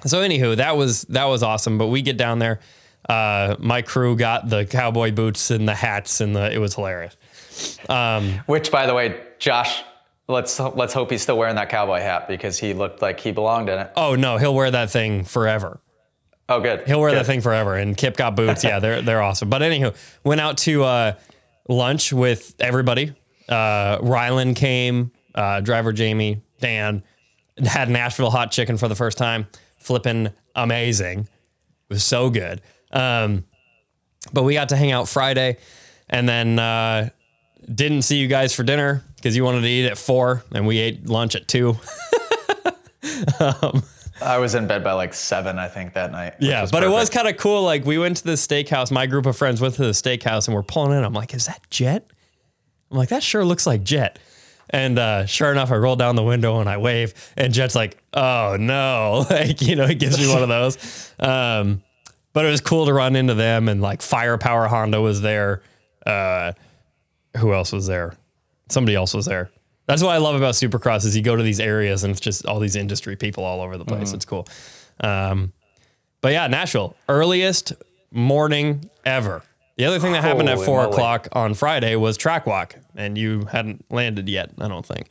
[0.06, 1.78] so anywho, that was that was awesome.
[1.78, 2.60] But we get down there.
[3.08, 7.16] Uh, my crew got the cowboy boots and the hats, and the it was hilarious.
[8.46, 9.82] Which, by the way, Josh,
[10.28, 13.68] let's let's hope he's still wearing that cowboy hat because he looked like he belonged
[13.68, 13.90] in it.
[13.96, 15.80] Oh no, he'll wear that thing forever.
[16.50, 16.82] Oh, good.
[16.84, 17.20] He'll wear Good.
[17.20, 17.76] that thing forever.
[17.76, 18.64] And Kip got boots.
[18.64, 19.48] Yeah, they're they're awesome.
[19.48, 21.12] But anywho, went out to uh,
[21.68, 23.14] lunch with everybody.
[23.48, 27.04] Uh, Rylan came, uh, driver Jamie, Dan,
[27.64, 29.46] had Nashville hot chicken for the first time.
[29.80, 31.20] Flipping amazing.
[31.20, 32.60] It was so good.
[32.92, 33.44] Um,
[34.32, 35.56] but we got to hang out Friday
[36.08, 37.08] and then uh,
[37.72, 40.78] didn't see you guys for dinner because you wanted to eat at four and we
[40.78, 41.76] ate lunch at two.
[44.22, 46.34] I was in bed by like seven, I think, that night.
[46.40, 47.62] Yeah, but it was kind of cool.
[47.62, 48.90] Like we went to the steakhouse.
[48.90, 51.04] My group of friends went to the steakhouse and we're pulling in.
[51.04, 52.06] I'm like, is that Jett?
[52.90, 54.18] I'm like, that sure looks like Jett.
[54.72, 58.00] And uh, sure enough, I roll down the window and I wave, and Jett's like,
[58.14, 61.12] "Oh no!" Like you know, he gives me one of those.
[61.18, 61.82] Um,
[62.32, 65.62] but it was cool to run into them, and like Firepower Honda was there.
[66.06, 66.52] Uh,
[67.36, 68.14] who else was there?
[68.68, 69.50] Somebody else was there.
[69.86, 72.46] That's what I love about Supercross is you go to these areas and it's just
[72.46, 74.12] all these industry people all over the place.
[74.12, 74.46] It's cool.
[75.00, 75.52] Um,
[76.20, 77.72] but yeah, Nashville, earliest
[78.12, 79.42] morning ever.
[79.76, 80.92] The other thing that happened at four moly.
[80.92, 85.08] o'clock on Friday was track walk, and you hadn't landed yet, I don't think.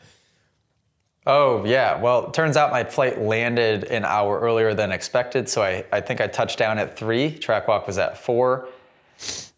[1.26, 2.00] Oh, yeah.
[2.00, 5.50] Well, it turns out my flight landed an hour earlier than expected.
[5.50, 7.32] So I, I think I touched down at three.
[7.32, 8.68] Track walk was at four.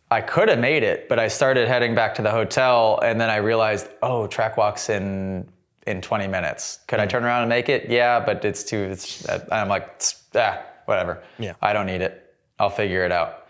[0.09, 3.29] I could have made it, but I started heading back to the hotel and then
[3.29, 5.47] I realized, oh, track walk's in
[5.87, 6.79] in 20 minutes.
[6.87, 7.03] Could Hmm.
[7.03, 7.89] I turn around and make it?
[7.89, 10.01] Yeah, but it's too, it's, I'm like,
[10.35, 11.23] ah, whatever.
[11.39, 11.53] Yeah.
[11.61, 12.35] I don't need it.
[12.59, 13.47] I'll figure it out.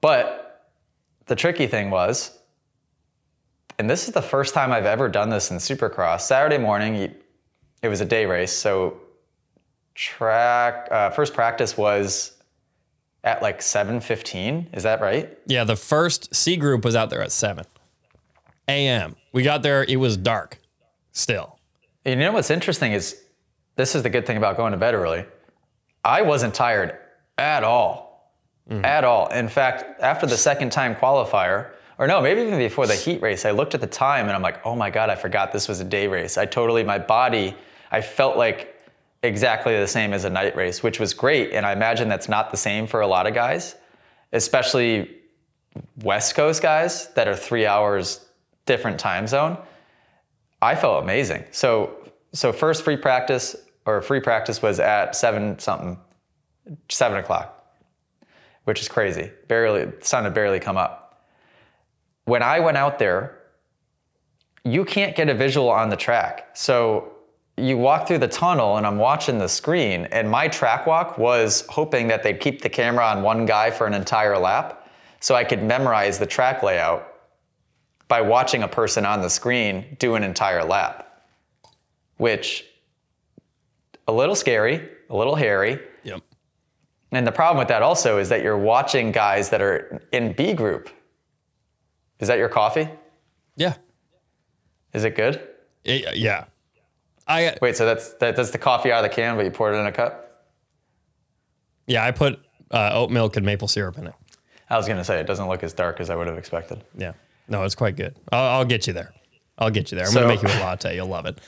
[0.00, 0.64] But
[1.26, 2.35] the tricky thing was,
[3.78, 6.22] and this is the first time I've ever done this in Supercross.
[6.22, 7.14] Saturday morning,
[7.82, 9.00] it was a day race, so
[9.94, 12.32] track uh, first practice was
[13.24, 14.74] at like 7:15.
[14.74, 15.36] Is that right?
[15.46, 17.64] Yeah, the first C group was out there at 7
[18.68, 19.16] a.m.
[19.32, 20.58] We got there, it was dark
[21.12, 21.58] still.
[22.04, 23.22] You know what's interesting is
[23.76, 25.24] this is the good thing about going to bed early.
[26.04, 26.96] I wasn't tired
[27.36, 28.06] at all.
[28.68, 29.28] At all.
[29.28, 33.44] In fact, after the second time qualifier, or no, maybe even before the heat race,
[33.44, 35.80] I looked at the time and I'm like, oh my God, I forgot this was
[35.80, 36.36] a day race.
[36.36, 37.54] I totally, my body,
[37.90, 38.74] I felt like
[39.22, 41.52] exactly the same as a night race, which was great.
[41.52, 43.76] And I imagine that's not the same for a lot of guys,
[44.32, 45.16] especially
[46.02, 48.26] West Coast guys that are three hours
[48.66, 49.56] different time zone,
[50.60, 51.44] I felt amazing.
[51.50, 53.56] So so first free practice
[53.86, 55.98] or free practice was at seven something,
[56.88, 57.72] seven o'clock,
[58.64, 59.30] which is crazy.
[59.48, 61.05] Barely sun had barely come up.
[62.26, 63.38] When I went out there,
[64.64, 66.50] you can't get a visual on the track.
[66.54, 67.12] So
[67.56, 71.64] you walk through the tunnel and I'm watching the screen and my track walk was
[71.68, 75.44] hoping that they'd keep the camera on one guy for an entire lap so I
[75.44, 77.14] could memorize the track layout
[78.08, 81.24] by watching a person on the screen do an entire lap.
[82.18, 82.64] Which
[84.08, 85.80] a little scary, a little hairy.
[86.02, 86.22] Yep.
[87.12, 90.52] And the problem with that also is that you're watching guys that are in B
[90.52, 90.90] group.
[92.20, 92.88] Is that your coffee?
[93.56, 93.74] Yeah.
[94.92, 95.40] Is it good?
[95.84, 96.44] It- yeah.
[97.28, 99.74] I Wait, so that's that, that's the coffee out of the can, but you poured
[99.74, 100.22] it in a cup?
[101.88, 102.38] yeah, I put
[102.70, 104.14] uh, oat milk and maple syrup in it.
[104.70, 106.84] I was gonna say it doesn't look as dark as I would have expected.
[106.96, 107.12] Yeah.
[107.48, 108.16] No, it's quite good.
[108.32, 109.12] I'll, I'll get you there.
[109.58, 110.06] I'll get you there.
[110.06, 110.94] I'm So- gonna make you a latte.
[110.94, 111.38] You'll love it.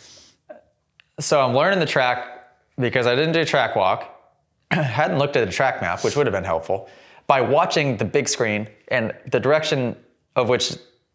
[1.21, 4.15] So I'm learning the track because I didn't do track walk,
[4.71, 6.89] hadn't looked at the track map, which would have been helpful,
[7.27, 9.97] by watching the big screen and the direction
[10.39, 10.75] of which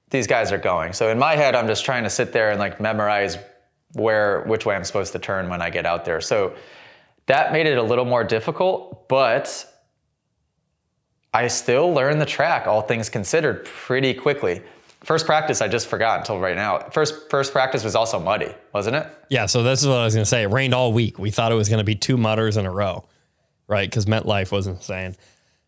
[0.10, 0.94] these guys are going.
[0.94, 3.38] So in my head, I'm just trying to sit there and like memorize
[3.94, 6.22] where which way I'm supposed to turn when I get out there.
[6.22, 6.56] So
[7.26, 9.66] that made it a little more difficult, but
[11.34, 14.62] I still learned the track, all things considered, pretty quickly.
[15.04, 16.80] First practice, I just forgot until right now.
[16.92, 19.08] First, first practice was also muddy, wasn't it?
[19.30, 19.48] Yeah.
[19.48, 20.44] So this is what I was gonna say.
[20.44, 21.20] It rained all week.
[21.20, 23.04] We thought it was gonna be two mutters in a row,
[23.68, 23.90] right?
[23.90, 25.16] Because MetLife was insane.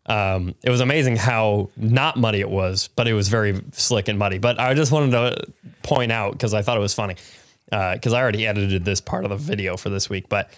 [0.08, 4.20] Um, it was amazing how not muddy it was, but it was very slick and
[4.20, 4.38] muddy.
[4.38, 5.46] But I just wanted to
[5.82, 7.16] point out because I thought it was funny
[7.70, 10.52] because I already edited this part of the video for this week, but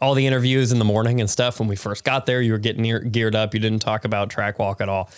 [0.00, 2.58] all the interviews in the morning and stuff when we first got there, you were
[2.58, 3.54] getting near, geared up.
[3.54, 5.10] You didn't talk about track walk at all.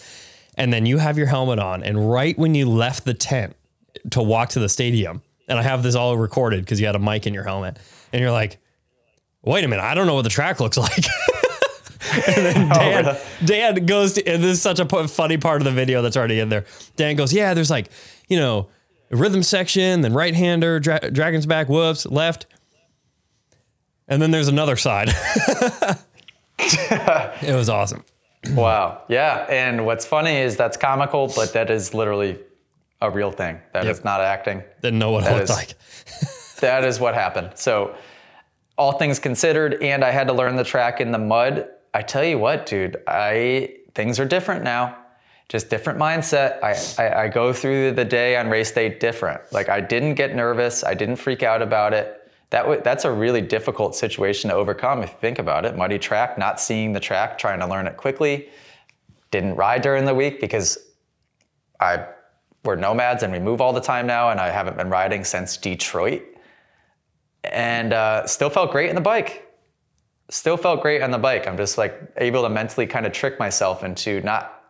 [0.57, 3.57] And then you have your helmet on, and right when you left the tent
[4.11, 7.01] to walk to the stadium, and I have this all recorded because you had a
[7.01, 7.79] mic in your helmet,
[8.13, 8.59] and you're like,
[9.43, 11.05] wait a minute, I don't know what the track looks like.
[12.27, 13.19] and then oh, Dan, really?
[13.45, 16.41] Dan goes to, and this is such a funny part of the video that's already
[16.41, 16.65] in there.
[16.97, 17.91] Dan goes, yeah, there's like,
[18.29, 18.69] you know,
[19.11, 22.47] rhythm section, then right hander, dra- dragon's back, whoops, left.
[24.09, 25.09] And then there's another side.
[26.59, 28.05] it was awesome.
[28.51, 29.03] Wow.
[29.09, 29.47] Yeah.
[29.49, 32.39] And what's funny is that's comical, but that is literally
[33.01, 33.61] a real thing.
[33.73, 34.05] That is Yep.
[34.05, 34.63] not acting.
[34.83, 35.75] Didn't know what it That looked is- like.
[36.61, 37.53] That is what happened.
[37.57, 37.95] So,
[38.79, 41.69] all things considered, and I had to learn the track in the mud.
[41.95, 44.99] I tell you what, dude, I things are different now.
[45.49, 46.59] Just different mindset.
[46.63, 49.41] I, I, I go through the day on race day different.
[49.53, 50.83] Like I didn't get nervous.
[50.83, 52.21] I didn't freak out about it.
[52.51, 55.77] That w- that's a really difficult situation to overcome if you think about it.
[55.77, 58.49] Muddy track, not seeing the track, trying to learn it quickly.
[59.31, 60.79] Didn't ride during the week because
[61.79, 62.07] I
[62.65, 65.57] we're nomads and we move all the time now, and I haven't been riding since
[65.57, 66.23] Detroit.
[67.45, 69.47] And uh, still felt great in the bike.
[70.31, 71.47] Still felt great on the bike.
[71.47, 74.63] I'm just like able to mentally kind of trick myself into not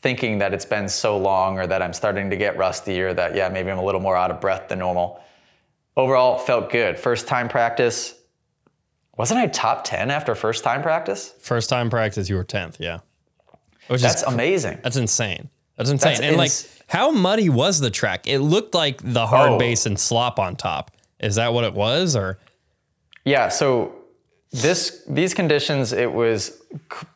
[0.00, 3.34] thinking that it's been so long or that I'm starting to get rusty or that,
[3.34, 5.20] yeah, maybe I'm a little more out of breath than normal.
[5.96, 6.98] Overall, felt good.
[6.98, 8.14] First time practice.
[9.16, 11.34] Wasn't I top 10 after first time practice?
[11.40, 12.76] First time practice, you were 10th.
[12.80, 12.98] Yeah.
[13.88, 14.80] Which That's is, amazing.
[14.82, 15.50] that's insane.
[15.76, 16.12] That's insane.
[16.16, 16.50] That's and like,
[16.88, 18.26] how muddy was the track?
[18.26, 19.58] It looked like the hard Oh.
[19.58, 20.90] base and slop on top.
[21.20, 22.16] Is that what it was?
[22.16, 22.38] Or
[23.24, 23.92] Yeah, so
[24.62, 26.62] this these conditions it was
[26.92, 27.06] c-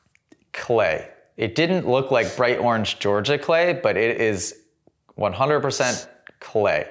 [0.53, 1.09] clay.
[1.37, 4.57] It didn't look like bright orange Georgia clay, but it is
[5.16, 6.09] 100%
[6.40, 6.88] clay.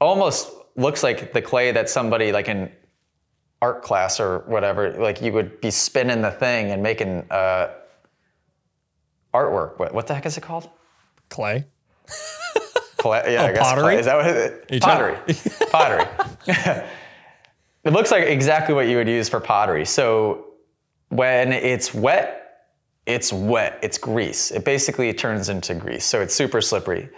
[0.00, 2.70] Almost looks like the clay that somebody like in
[3.60, 7.70] art class or whatever, like you would be spinning the thing and making uh,
[9.34, 9.78] artwork.
[9.78, 10.68] What, what the heck is it called?
[11.28, 11.64] clay?
[12.98, 13.82] Clay, yeah, I guess Oh, pottery?
[13.82, 13.98] clay.
[13.98, 14.80] Is that what it is?
[14.80, 15.16] Pottery.
[15.70, 16.06] pottery.
[17.86, 19.84] it looks like exactly what you would use for pottery.
[19.84, 20.46] So
[21.10, 22.64] when it's wet,
[23.06, 23.78] it's wet.
[23.80, 24.50] It's grease.
[24.50, 26.04] It basically turns into grease.
[26.04, 27.08] So it's super slippery.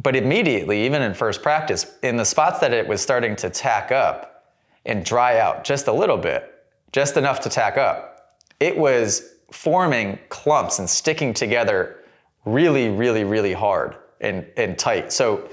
[0.00, 3.90] But immediately, even in first practice, in the spots that it was starting to tack
[3.90, 4.54] up
[4.86, 6.54] and dry out just a little bit,
[6.92, 12.04] just enough to tack up, it was forming clumps and sticking together
[12.44, 15.12] really, really, really hard and, and tight.
[15.12, 15.48] So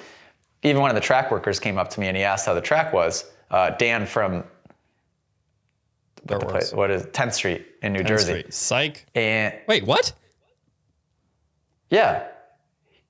[0.61, 2.61] even one of the track workers came up to me and he asked how the
[2.61, 3.25] track was.
[3.51, 4.43] Uh, Dan from
[6.23, 8.31] what, the place, what is 10th Street in New 10th Jersey.
[8.39, 8.53] Street.
[8.53, 9.05] Psych.
[9.15, 10.11] And Wait, what?
[11.89, 12.27] yeah,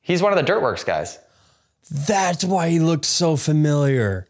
[0.02, 1.20] he's one of the Dirt Wurx guys.
[2.08, 4.28] That's why he looked so familiar.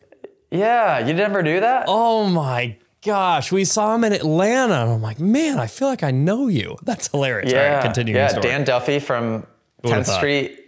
[0.52, 1.86] Yeah, you never knew that?
[1.88, 4.74] Oh my gosh, we saw him in Atlanta.
[4.84, 6.78] And I'm like, man, I feel like I know you.
[6.84, 7.52] That's hilarious.
[7.54, 8.39] All Yeah, right, continuing yeah.
[8.39, 9.46] Dan Duffy from
[9.84, 10.18] 10th?
[10.18, 10.60] Street,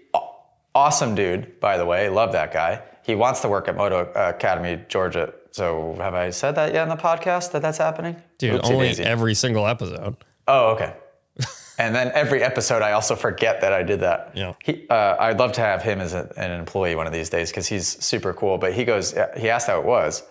[0.74, 1.60] awesome dude.
[1.60, 2.82] By the way, love that guy.
[3.08, 5.34] He wants to work at Moto Academy, Georgia.
[5.52, 8.22] So have I said that yet in the podcast that that's happening?
[8.38, 9.06] Dude, Oopsie only daisy.
[9.06, 10.18] every single episode.
[10.46, 10.94] Oh, okay.
[11.80, 14.34] and then every episode, I also forget that I did that.
[14.36, 14.56] Yeah.
[14.62, 17.50] He, uh, I'd love to have him as a, an employee one of these days
[17.50, 18.58] because he's super cool.
[18.58, 20.24] But he goes, he asked how it was,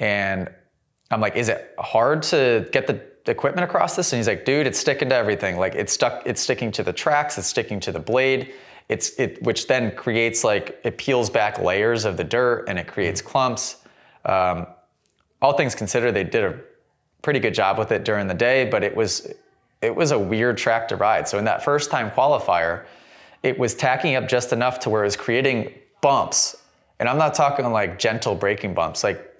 [0.00, 0.50] and
[1.12, 4.12] I'm like, is it hard to get the equipment across this?
[4.12, 5.58] And he's like, dude, it's sticking to everything.
[5.58, 8.52] Like it's stuck, it's sticking to the tracks, it's sticking to the blade.
[8.88, 12.86] It's it, which then creates like it peels back layers of the dirt and it
[12.86, 13.76] creates clumps.
[14.24, 14.66] Um,
[15.40, 16.58] all things considered, they did a
[17.22, 19.32] pretty good job with it during the day, but it was
[19.80, 21.28] it was a weird track to ride.
[21.28, 22.84] So in that first time qualifier,
[23.42, 26.56] it was tacking up just enough to where it was creating bumps.
[26.98, 29.30] And I'm not talking like gentle braking bumps, like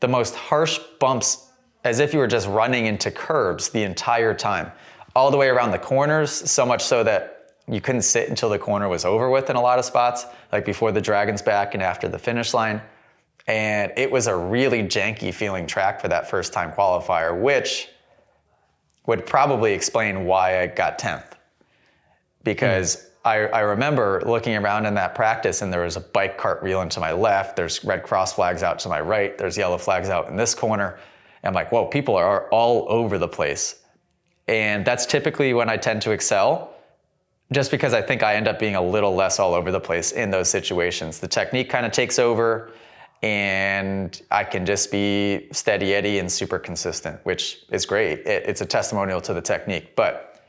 [0.00, 1.48] the most harsh bumps
[1.84, 4.72] as if you were just running into curbs the entire time,
[5.14, 7.37] all the way around the corners, so much so that
[7.68, 10.64] you couldn't sit until the corner was over with in a lot of spots, like
[10.64, 12.80] before the Dragon's back and after the finish line.
[13.46, 17.88] And it was a really janky feeling track for that first time qualifier, which
[19.06, 21.32] would probably explain why I got 10th.
[22.44, 26.62] Because I, I remember looking around in that practice and there was a bike cart
[26.62, 30.08] reeling to my left, there's red cross flags out to my right, there's yellow flags
[30.08, 30.98] out in this corner.
[31.42, 33.82] And I'm like, whoa, people are all over the place.
[34.46, 36.74] And that's typically when I tend to excel,
[37.52, 40.12] just because I think I end up being a little less all over the place
[40.12, 41.18] in those situations.
[41.18, 42.72] The technique kind of takes over
[43.22, 48.20] and I can just be steady Eddie and super consistent, which is great.
[48.20, 49.96] It, it's a testimonial to the technique.
[49.96, 50.44] But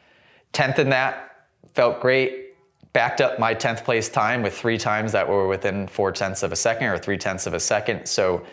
[0.54, 2.54] 10th in that felt great.
[2.94, 6.52] Backed up my 10th place time with three times that were within four tenths of
[6.52, 8.06] a second or three tenths of a second.
[8.08, 8.46] So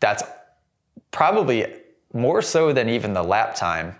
[0.00, 0.22] that's
[1.10, 1.66] probably
[2.12, 3.96] more so than even the lap time.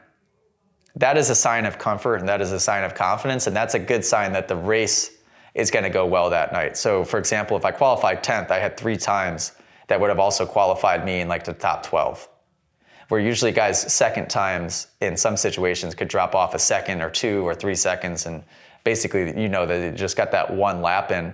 [0.97, 3.47] That is a sign of comfort and that is a sign of confidence.
[3.47, 5.13] And that's a good sign that the race
[5.55, 6.77] is going to go well that night.
[6.77, 9.53] So, for example, if I qualified 10th, I had three times
[9.89, 12.29] that would have also qualified me in like the top 12.
[13.09, 17.47] Where usually guys' second times in some situations could drop off a second or two
[17.47, 18.27] or three seconds.
[18.27, 18.43] And
[18.83, 21.33] basically, you know they just got that one lap in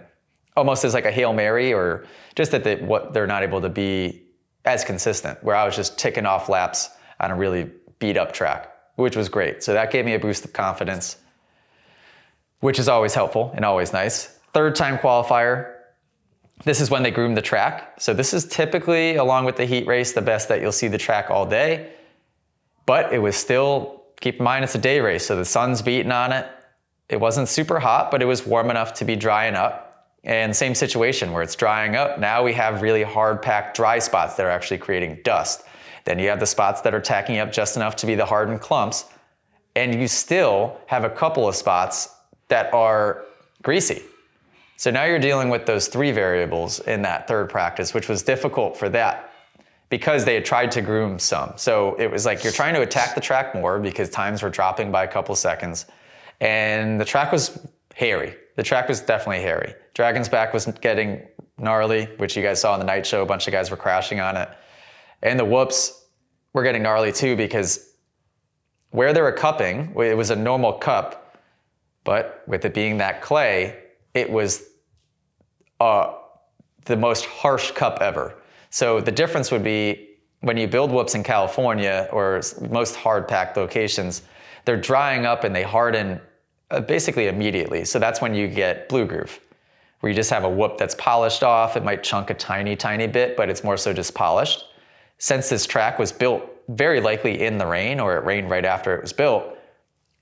[0.56, 3.68] almost as like a Hail Mary or just that they, what, they're not able to
[3.68, 4.22] be
[4.64, 8.72] as consistent, where I was just ticking off laps on a really beat up track,
[8.96, 9.62] which was great.
[9.62, 11.16] So that gave me a boost of confidence
[12.62, 14.38] which is always helpful and always nice.
[14.54, 15.74] Third time qualifier.
[16.64, 18.00] This is when they groom the track.
[18.00, 20.96] So this is typically, along with the heat race, the best that you'll see the
[20.96, 21.92] track all day.
[22.86, 26.12] But it was still, keep in mind, it's a day race, so the sun's beating
[26.12, 26.46] on it.
[27.08, 30.12] It wasn't super hot, but it was warm enough to be drying up.
[30.22, 32.20] And same situation where it's drying up.
[32.20, 35.64] Now we have really hard packed dry spots that are actually creating dust.
[36.04, 38.60] Then you have the spots that are tacking up just enough to be the hardened
[38.60, 39.06] clumps.
[39.76, 42.14] And you still have a couple of spots
[42.48, 43.24] that are
[43.62, 44.02] greasy.
[44.76, 48.76] So now you're dealing with those three variables in that third practice, which was difficult
[48.76, 49.30] for that
[49.88, 51.52] because they had tried to groom some.
[51.56, 54.90] So it was like you're trying to attack the track more because times were dropping
[54.90, 55.86] by a couple seconds.
[56.40, 58.34] And the track was hairy.
[58.56, 59.74] The track was definitely hairy.
[59.94, 61.22] Dragon's Back was getting
[61.58, 63.22] gnarly, which you guys saw in the night show.
[63.22, 64.48] A bunch of guys were crashing on it.
[65.22, 66.06] And the whoops
[66.52, 67.94] were getting gnarly too because
[68.90, 71.38] where they were cupping, it was a normal cup,
[72.04, 73.78] but with it being that clay,
[74.14, 74.64] it was
[75.80, 76.14] uh,
[76.84, 78.34] the most harsh cup ever.
[78.70, 80.08] So the difference would be
[80.40, 84.22] when you build whoops in California or most hard packed locations,
[84.64, 86.20] they're drying up and they harden
[86.70, 87.84] uh, basically immediately.
[87.84, 89.40] So that's when you get blue groove,
[90.00, 91.76] where you just have a whoop that's polished off.
[91.76, 94.64] It might chunk a tiny, tiny bit, but it's more so just polished.
[95.22, 98.92] Since this track was built very likely in the rain or it rained right after
[98.96, 99.56] it was built,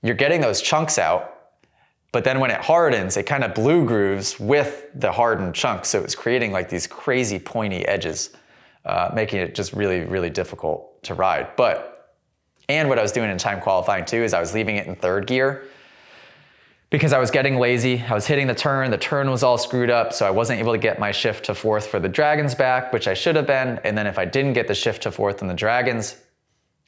[0.03, 1.41] you're getting those chunks out
[2.11, 5.87] but then when it hardens, it kind of blue grooves with the hardened chunks.
[5.87, 8.31] So it's creating like these crazy pointy edges,
[8.83, 11.55] uh, making it just really, really difficult to ride.
[11.55, 12.17] But,
[12.67, 14.95] and what I was doing in time qualifying too is I was leaving it in
[14.95, 15.67] third gear
[16.91, 18.03] because I was getting lazy.
[18.07, 20.13] I was hitting the turn, the turn was all screwed up.
[20.13, 23.07] So I wasn't able to get my shift to fourth for the Dragons back, which
[23.07, 23.79] I should have been.
[23.83, 26.17] And then if I didn't get the shift to fourth in the Dragons,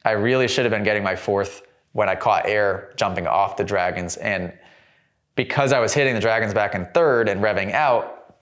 [0.04, 3.64] I really should have been getting my fourth when I caught air jumping off the
[3.64, 4.18] Dragons.
[4.18, 4.52] And
[5.36, 8.36] because I was hitting the Dragons back in third and revving out,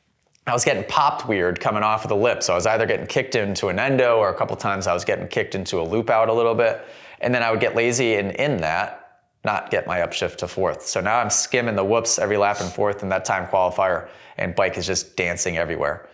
[0.49, 2.43] I was getting popped weird coming off of the lip.
[2.43, 5.05] So I was either getting kicked into an endo or a couple times I was
[5.05, 6.85] getting kicked into a loop out a little bit.
[7.21, 9.02] And then I would get lazy and in that,
[9.45, 10.87] not get my upshift to fourth.
[10.87, 14.55] So now I'm skimming the whoops every lap in fourth in that time qualifier and
[14.55, 16.09] bike is just dancing everywhere.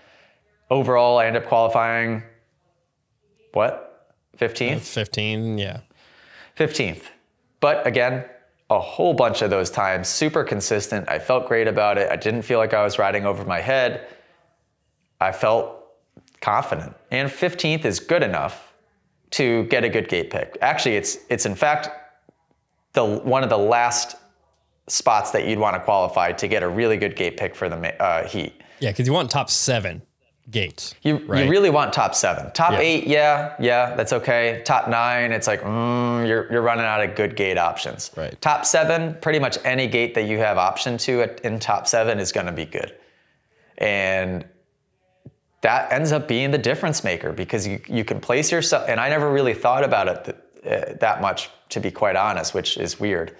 [0.70, 2.22] Overall, I end up qualifying,
[3.52, 4.14] what?
[4.38, 4.76] 15th?
[4.76, 5.80] Uh, 15, yeah.
[6.56, 7.04] 15th.
[7.60, 8.24] But again,
[8.70, 11.08] a whole bunch of those times, super consistent.
[11.08, 12.10] I felt great about it.
[12.10, 14.06] I didn't feel like I was riding over my head.
[15.20, 15.74] I felt
[16.40, 16.94] confident.
[17.10, 18.74] And 15th is good enough
[19.30, 20.56] to get a good gate pick.
[20.60, 21.90] Actually, it's it's in fact
[22.92, 24.16] the one of the last
[24.88, 28.02] spots that you'd want to qualify to get a really good gate pick for the
[28.02, 28.54] uh, heat.
[28.80, 30.02] Yeah, because you want top seven
[30.50, 30.94] gates.
[31.02, 31.44] You, right?
[31.44, 32.50] you really want top seven.
[32.52, 32.78] Top Yeah.
[32.78, 34.62] eight, yeah, yeah, that's okay.
[34.64, 38.10] Top nine, it's like, mm, you're, you're running out of good gate options.
[38.16, 38.40] Right.
[38.40, 42.18] Top seven, pretty much any gate that you have option to at, in top seven
[42.18, 42.94] is going to be good.
[43.76, 44.46] And
[45.60, 49.08] that ends up being the difference maker because you, you can place yourself, and I
[49.10, 52.98] never really thought about it th- uh, that much, to be quite honest, which is
[52.98, 53.36] weird.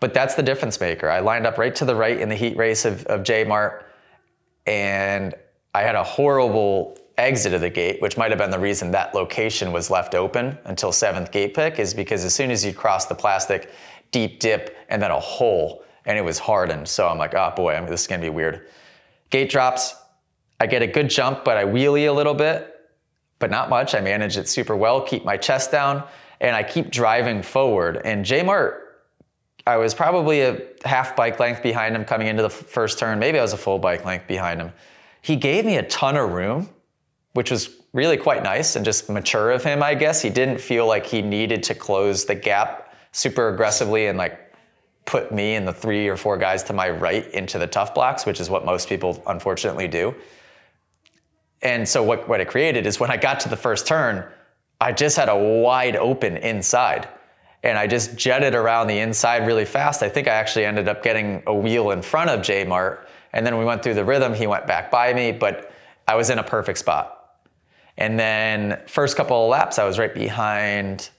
[0.00, 1.10] But that's the difference maker.
[1.10, 3.86] I lined up right to the right in the heat race of, of J Mart,
[4.66, 5.34] and
[5.74, 9.14] I had a horrible exit of the gate, which might have been the reason that
[9.14, 13.06] location was left open until seventh gate pick, is because as soon as you cross
[13.06, 13.70] the plastic,
[14.12, 16.86] deep dip, and then a hole, and it was hardened.
[16.86, 18.68] So I'm like, oh boy, I'm, this is gonna be weird.
[19.30, 19.94] Gate drops,
[20.60, 22.74] I get a good jump, but I wheelie a little bit,
[23.38, 23.94] but not much.
[23.94, 26.04] I manage it super well, keep my chest down,
[26.40, 28.00] and I keep driving forward.
[28.04, 28.88] And J Mart
[29.68, 33.18] I was probably a half bike length behind him coming into the first turn.
[33.18, 34.72] Maybe I was a full bike length behind him.
[35.20, 36.70] He gave me a ton of room,
[37.34, 40.22] which was really quite nice and just mature of him, I guess.
[40.22, 44.54] He didn't feel like he needed to close the gap super aggressively and like
[45.04, 48.24] put me and the three or four guys to my right into the tough blocks,
[48.24, 50.14] which is what most people unfortunately do.
[51.60, 54.24] And so what, what it created is when I got to the first turn,
[54.80, 57.08] I just had a wide open inside.
[57.64, 60.02] And I just jetted around the inside really fast.
[60.04, 63.08] I think I actually ended up getting a wheel in front of J Mart.
[63.32, 64.32] And then we went through the rhythm.
[64.32, 65.72] He went back by me, but
[66.06, 67.14] I was in a perfect spot.
[67.96, 71.10] And then first couple of laps, I was right behind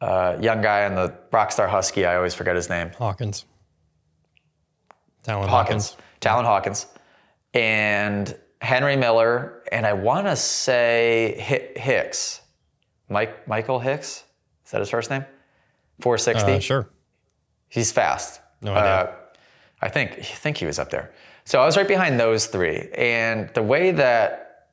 [0.00, 2.06] a young guy on the Rockstar Husky.
[2.06, 2.92] I always forget his name.
[2.96, 3.44] Hawkins.
[5.24, 6.04] Talon Hawkins, Hawkins.
[6.20, 6.86] Talon Hawkins,
[7.52, 12.40] and Henry Miller, and I want to say Hicks,
[13.08, 14.24] Mike Michael Hicks.
[14.64, 15.24] Is that his first name?
[16.00, 16.52] 460.
[16.52, 16.88] Uh, sure.
[17.68, 18.40] He's fast.
[18.62, 18.90] No idea.
[18.90, 19.14] Uh,
[19.82, 21.12] I think I think he was up there.
[21.44, 24.68] So I was right behind those three, and the way that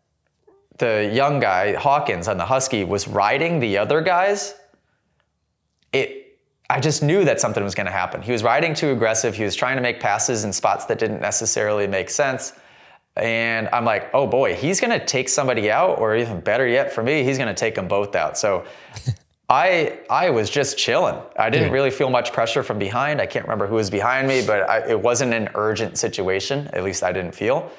[0.78, 4.56] the young guy Hawkins on the Husky was riding the other guys,
[5.92, 8.22] it I just knew that something was going to happen.
[8.22, 9.36] He was riding too aggressive.
[9.36, 12.54] He was trying to make passes in spots that didn't necessarily make sense.
[13.16, 16.92] And I'm like, oh boy, he's going to take somebody out, or even better yet
[16.92, 18.38] for me, he's going to take them both out.
[18.38, 18.66] So
[19.50, 21.22] I I was just chilling.
[21.38, 21.74] I didn't Yeah.
[21.74, 23.22] really feel much pressure from behind.
[23.22, 26.70] I can't remember who was behind me, but I, it wasn't an urgent situation.
[26.74, 27.70] At least I didn't feel.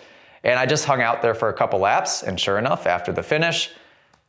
[0.44, 2.22] And I just hung out there for a couple laps.
[2.22, 3.70] And sure enough, after the finish,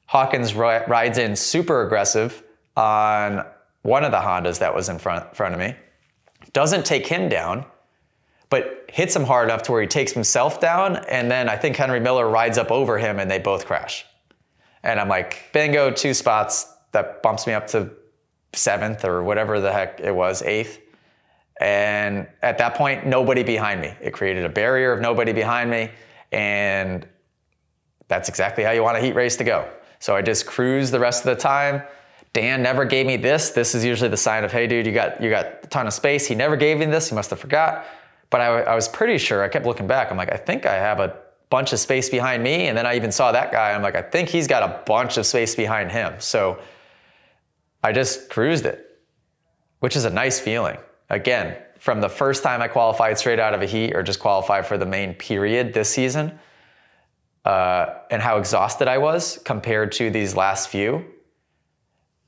[0.08, 2.42] Hawkins ri- rides in super aggressive
[2.78, 3.46] on
[3.84, 5.76] one of the Hondas that was in front front of me.
[6.54, 7.66] Doesn't take him down,
[8.50, 10.98] but hits him hard enough to where he takes himself down.
[11.10, 14.06] And then I think Henry Miller rides up over him, and they both crash.
[14.84, 16.72] And I'm like, bingo, two spots.
[16.92, 17.92] That bumps me up to
[18.54, 20.80] seventh or whatever the heck it was, eighth.
[21.60, 23.94] And at that point, nobody behind me.
[24.02, 25.92] It created a barrier of nobody behind me.
[26.32, 27.08] And
[28.08, 29.70] that's exactly how you want a heat race to go.
[30.00, 31.82] So I just cruised the rest of the time.
[32.34, 33.52] Dan never gave me this.
[33.52, 35.94] This is usually the sign of, hey, dude, you got you got a ton of
[35.94, 36.28] space.
[36.28, 37.10] He never gave me this.
[37.10, 37.86] He must have forgot.
[38.36, 39.42] But I, I was pretty sure.
[39.42, 40.12] I kept looking back.
[40.12, 41.16] I'm like, I think I have a
[41.50, 42.68] bunch of space behind me.
[42.68, 43.72] And then I even saw that guy.
[43.72, 46.16] I'm like, I think he's got a bunch of space behind him.
[46.20, 46.60] So
[47.82, 49.00] I just cruised it,
[49.80, 50.78] which is a nice feeling.
[51.10, 54.68] Again, from the first time I qualified straight out of a heat or just qualified
[54.68, 56.38] for the main period this season,
[57.46, 61.06] uh, and how exhausted I was compared to these last few.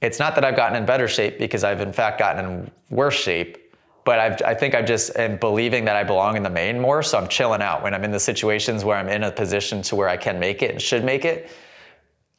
[0.01, 3.15] It's not that I've gotten in better shape because I've in fact gotten in worse
[3.15, 3.66] shape,
[4.07, 7.03] but I've, I think I just am believing that I belong in the main more.
[7.03, 9.97] So I'm chilling out when I'm in the situations where I'm in a position to
[9.97, 11.51] where I can make it and should make it.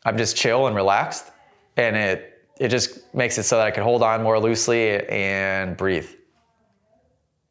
[0.06, 1.26] I'm just chill and relaxed,
[1.76, 5.76] and it it just makes it so that I can hold on more loosely and
[5.76, 6.08] breathe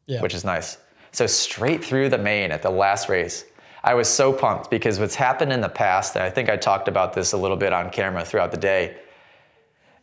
[0.06, 0.20] Yeah.
[0.20, 0.78] which is nice.
[1.12, 3.44] So straight through the main at the last race,
[3.84, 6.88] I was so pumped because what's happened in the past, and I think I talked
[6.88, 8.96] about this a little bit on camera throughout the day,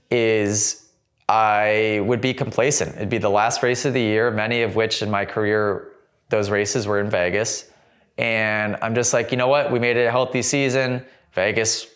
[0.10, 0.85] is
[1.28, 2.96] I would be complacent.
[2.96, 5.92] It'd be the last race of the year, many of which in my career,
[6.30, 7.70] those races were in Vegas.
[8.18, 9.72] And I'm just like, you know what?
[9.72, 11.04] We made it a healthy season.
[11.34, 11.88] Vegas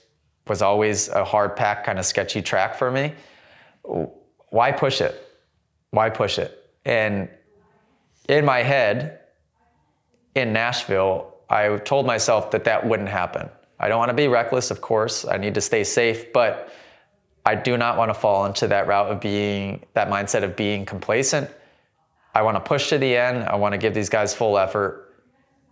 [0.47, 3.13] was always a hard pack, kind of sketchy track for me.
[4.49, 5.27] Why push it?
[5.91, 6.69] Why push it?
[6.86, 7.30] And
[8.27, 9.19] in my head,
[10.36, 13.49] in Nashville, I told myself that that wouldn't happen.
[13.80, 15.25] I don't want to be reckless, of course.
[15.25, 16.71] I need to stay safe, but
[17.50, 20.86] I do not want to fall into that route of being that mindset of being
[20.86, 21.50] complacent.
[22.36, 23.43] I want to push to the end.
[23.43, 25.16] I want to give these guys full effort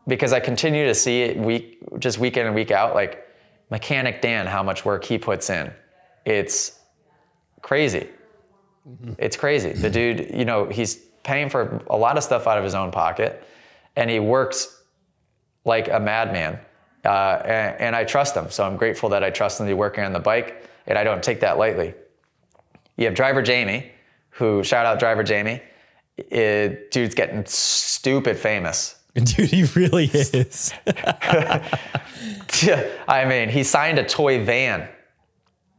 [0.08, 3.28] because I continue to see it week just week in and week out like
[3.70, 5.72] mechanic Dan how much work he puts in.
[6.26, 6.80] It's
[7.62, 8.10] crazy.
[9.20, 9.74] It's crazy.
[9.74, 12.90] The dude, you know, he's paying for a lot of stuff out of his own
[12.90, 13.44] pocket
[13.96, 14.82] and he works
[15.64, 16.60] like a madman.
[17.06, 18.50] Uh, and, and I trust him.
[18.50, 21.04] So I'm grateful that I trust him to be working on the bike and I
[21.04, 21.94] don't take that lightly.
[22.98, 23.92] You have driver Jamie,
[24.32, 25.62] who shout out driver Jamie.
[26.18, 28.96] It, dude's getting stupid famous.
[29.14, 30.74] Dude, he really is.
[33.08, 34.88] I mean, he signed a toy van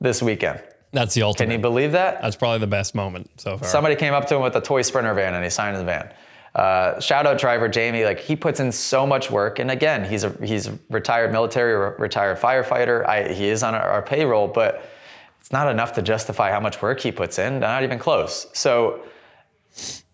[0.01, 0.63] this weekend.
[0.93, 1.47] That's the ultimate.
[1.47, 2.23] Can you believe that?
[2.23, 3.69] That's probably the best moment so far.
[3.69, 6.13] Somebody came up to him with a toy sprinter van and he signed his van.
[6.55, 8.05] Uh, shout out driver Jamie.
[8.05, 11.77] Like he puts in so much work, and again, he's a he's a retired military,
[11.77, 13.07] re- retired firefighter.
[13.07, 14.83] I, he is on our, our payroll, but
[15.41, 17.61] it's not enough to justify how much work he puts in.
[17.61, 18.47] Not even close.
[18.53, 19.03] So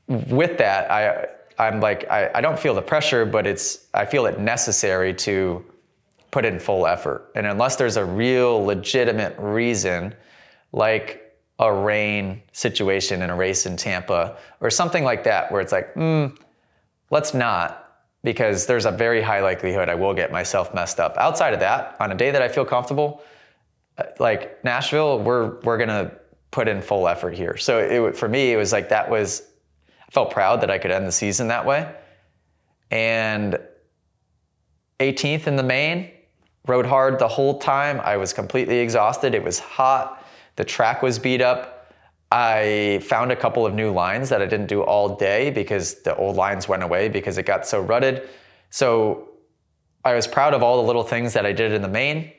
[0.08, 1.26] with that, I
[1.58, 5.64] I'm like I, I don't feel the pressure, but it's I feel it necessary to
[6.30, 7.30] put in full effort.
[7.36, 10.14] And unless there's a real legitimate reason,
[10.72, 11.20] like
[11.60, 15.92] a rain situation in a race in Tampa or something like that, where it's like,
[15.94, 16.26] hmm,
[17.10, 21.16] let's not, because there's a very high likelihood I will get myself messed up.
[21.16, 23.22] Outside of that, on a day that I feel comfortable,
[24.18, 26.12] like Nashville, we're we're gonna
[26.50, 27.56] put in full effort here.
[27.56, 29.42] So it, for me, it was like that was
[30.06, 31.92] I felt proud that I could end the season that way.
[32.90, 33.58] And
[35.00, 36.10] 18th in the main,
[36.66, 38.00] rode hard the whole time.
[38.04, 39.34] I was completely exhausted.
[39.34, 40.24] It was hot.
[40.56, 41.92] The track was beat up.
[42.30, 46.16] I found a couple of new lines that I didn't do all day because the
[46.16, 48.28] old lines went away because it got so rutted.
[48.70, 49.28] So
[50.04, 52.32] I was proud of all the little things that I did in the main.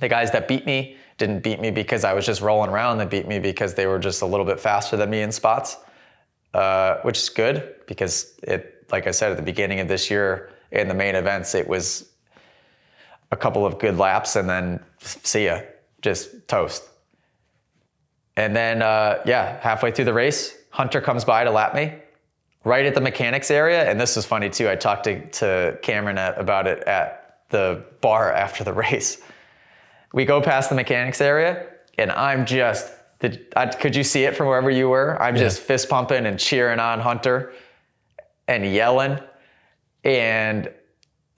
[0.00, 2.98] The guys that beat me didn't beat me because I was just rolling around.
[2.98, 5.78] They beat me because they were just a little bit faster than me in spots,
[6.52, 10.50] uh, which is good because it, like I said at the beginning of this year
[10.70, 12.10] in the main events, it was
[13.32, 15.60] a couple of good laps and then see ya,
[16.02, 16.84] just toast.
[18.36, 21.94] And then, uh, yeah, halfway through the race, Hunter comes by to lap me
[22.64, 23.88] right at the mechanics area.
[23.88, 24.68] And this was funny too.
[24.68, 29.22] I talked to, to Cameron about it at the bar after the race.
[30.16, 31.66] We go past the mechanics area,
[31.98, 32.90] and I'm just,
[33.20, 35.20] did, I, could you see it from wherever you were?
[35.20, 35.42] I'm yeah.
[35.42, 37.52] just fist pumping and cheering on Hunter
[38.48, 39.18] and yelling.
[40.04, 40.70] And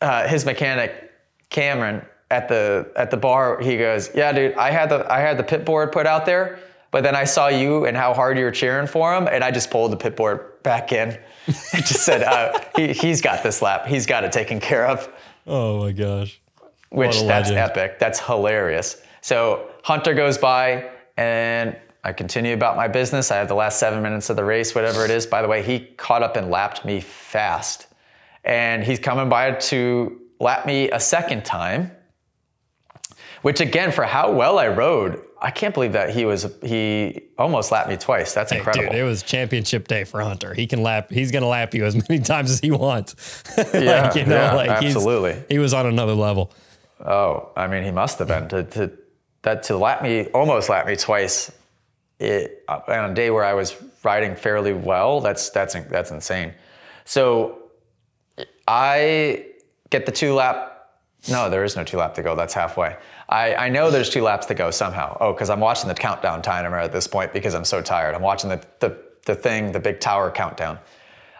[0.00, 1.10] uh, his mechanic,
[1.50, 5.38] Cameron, at the at the bar, he goes, "Yeah, dude, I had the I had
[5.38, 6.60] the pit board put out there,
[6.92, 9.50] but then I saw you and how hard you were cheering for him, and I
[9.50, 11.18] just pulled the pit board back in.
[11.48, 13.86] I just said, uh, he, he's got this lap.
[13.86, 15.12] He's got it taken care of.
[15.48, 16.40] Oh my gosh.
[16.90, 17.58] Which that's legend.
[17.58, 17.98] epic.
[17.98, 19.00] That's hilarious.
[19.20, 23.30] So Hunter goes by and I continue about my business.
[23.30, 25.26] I have the last seven minutes of the race, whatever it is.
[25.26, 27.86] By the way, he caught up and lapped me fast.
[28.44, 31.90] And he's coming by to lap me a second time,
[33.42, 37.70] which again, for how well I rode, I can't believe that he was he almost
[37.70, 38.34] lapped me twice.
[38.34, 38.90] That's hey, incredible.
[38.90, 40.54] Dude, it was championship day for Hunter.
[40.54, 41.10] He can lap.
[41.10, 43.42] He's gonna lap you as many times as he wants.
[43.74, 45.42] Yeah, like, you know, yeah, like absolutely.
[45.48, 46.52] He was on another level.
[47.04, 48.92] Oh, I mean, he must have been to, to
[49.42, 51.52] that to lap me almost lap me twice.
[52.18, 55.20] It, uh, on a day where I was riding fairly well.
[55.20, 56.52] That's that's that's insane.
[57.04, 57.58] So
[58.66, 59.46] I
[59.90, 60.74] get the two lap.
[61.28, 62.34] No, there is no two lap to go.
[62.34, 62.96] That's halfway.
[63.28, 65.16] I, I know there's two laps to go somehow.
[65.20, 68.14] Oh, because I'm watching the countdown timer at this point because I'm so tired.
[68.14, 68.96] I'm watching the, the,
[69.26, 70.78] the thing, the big tower countdown.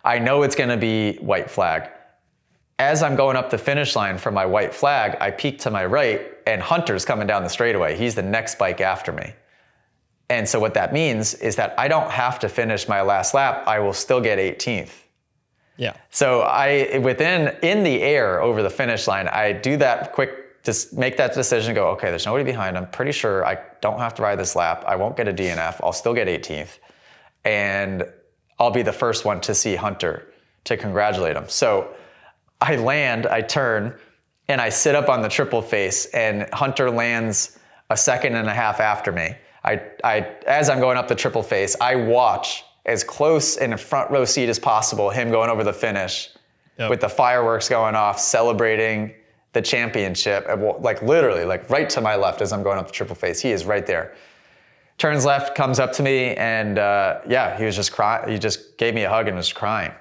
[0.05, 1.91] I know it's going to be white flag.
[2.79, 5.85] As I'm going up the finish line for my white flag, I peek to my
[5.85, 7.97] right and Hunter's coming down the straightaway.
[7.97, 9.35] He's the next bike after me.
[10.31, 13.67] And so what that means is that I don't have to finish my last lap.
[13.67, 14.93] I will still get 18th.
[15.77, 15.97] Yeah.
[16.11, 20.93] So I within in the air over the finish line, I do that quick just
[20.93, 22.77] make that decision go, okay, there's nobody behind.
[22.77, 24.85] I'm pretty sure I don't have to ride this lap.
[24.87, 25.81] I won't get a DNF.
[25.83, 26.79] I'll still get 18th.
[27.45, 28.05] And
[28.59, 30.31] I'll be the first one to see Hunter
[30.65, 31.49] to congratulate him.
[31.49, 31.95] So
[32.61, 33.95] I land, I turn,
[34.49, 37.59] and I sit up on the triple face, and Hunter lands
[37.91, 39.35] a second and a half after me.
[39.65, 43.77] I, I, as I'm going up the triple face, I watch as close in a
[43.77, 46.31] front row seat as possible him going over the finish
[46.79, 46.91] yep.
[46.91, 49.15] with the fireworks going off, celebrating
[49.53, 50.47] the championship,
[50.81, 53.41] like literally, like right to my left as I'm going up the triple face.
[53.41, 54.15] He is right there.
[54.99, 58.31] Turns left, comes up to me, and uh, yeah, he was just crying.
[58.31, 59.93] He just gave me a hug and was crying.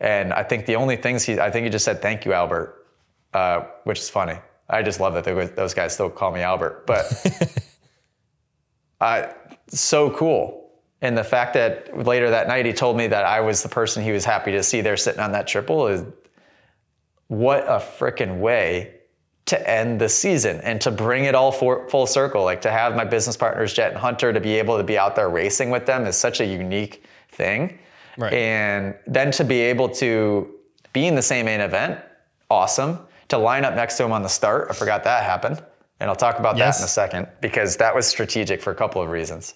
[0.00, 2.86] And I think the only things he, I think he just said, "Thank you, Albert,"
[3.34, 4.38] uh, which is funny.
[4.70, 6.86] I just love that they- those guys still call me Albert.
[6.86, 7.06] But
[9.00, 9.26] uh,
[9.68, 10.70] so cool.
[11.00, 14.02] And the fact that later that night he told me that I was the person
[14.02, 16.02] he was happy to see there sitting on that triple is
[17.28, 18.94] what a freaking way
[19.46, 22.44] to end the season and to bring it all for, full circle.
[22.44, 25.14] Like to have my business partners, Jett and Hunter, to be able to be out
[25.16, 27.78] there racing with them is such a unique thing.
[28.18, 28.32] Right.
[28.34, 30.52] And then to be able to
[30.92, 32.00] be in the same main event,
[32.50, 32.98] awesome.
[33.28, 35.62] To line up next to him on the start, I forgot that happened.
[36.00, 36.78] And I'll talk about Yes.
[36.78, 39.54] that in a second because that was strategic for a couple of reasons.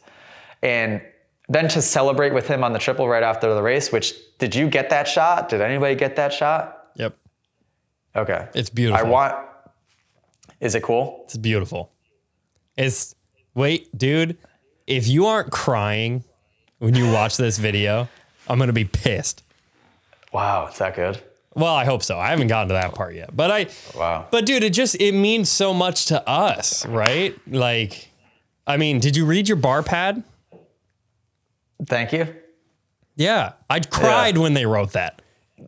[0.62, 1.02] And
[1.48, 4.68] then to celebrate with him on the triple right after the race, which did you
[4.68, 5.48] get that shot?
[5.48, 6.88] Did anybody get that shot?
[6.96, 7.16] Yep.
[8.14, 8.46] Okay.
[8.54, 9.04] It's beautiful.
[9.04, 9.34] I want.
[10.60, 11.22] Is it cool?
[11.24, 11.90] It's beautiful.
[12.76, 13.14] It's
[13.54, 14.36] wait, dude.
[14.86, 16.22] If you aren't crying
[16.78, 18.08] when you watch this video,
[18.48, 19.42] I'm gonna be pissed.
[20.32, 21.20] Wow, is that good?
[21.54, 22.18] Well, I hope so.
[22.18, 23.66] I haven't gotten to that part yet, but I.
[23.96, 24.26] Wow.
[24.30, 27.38] But dude, it just it means so much to us, right?
[27.46, 28.08] Like,
[28.66, 30.22] I mean, did you read your bar pad?
[31.86, 32.26] Thank you.
[33.16, 35.20] Yeah, I cried when they wrote that.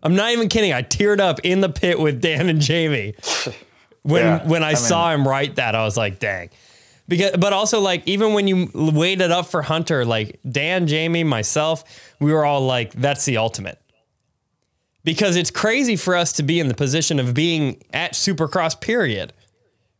[0.02, 0.72] I'm not even kidding.
[0.72, 3.14] I teared up in the pit with Dan and Jamie
[4.02, 5.74] when Yeah, when I, I saw him write that.
[5.74, 6.50] I was like, dang.
[7.06, 11.84] Because, but also like even when you waited up for Hunter, like Dan, Jamie, myself,
[12.18, 13.78] we were all like, that's the ultimate.
[15.02, 19.34] Because it's crazy for us to be in the position of being at Supercross, period,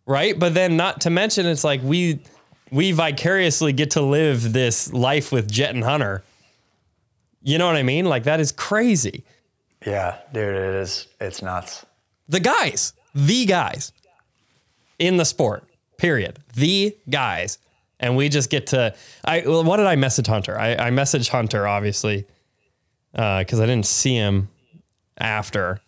[0.07, 0.39] right?
[0.39, 2.21] But then not to mention, it's like we
[2.71, 6.25] we vicariously get to live this life with Jett and Hunter.
[7.43, 8.07] You know what I mean?
[8.07, 9.25] Like that is crazy.
[9.85, 11.07] Yeah, dude, it is.
[11.21, 11.85] It's nuts.
[12.29, 13.93] The guys, the guys
[14.99, 15.65] in the sport,
[16.05, 16.39] period.
[16.55, 17.57] The guys.
[17.99, 18.95] And we just get to,
[19.25, 20.59] I, well, what did I message Hunter?
[20.59, 22.27] I, I messaged Hunter, obviously,
[23.13, 24.51] because I didn't see him
[25.17, 25.81] after.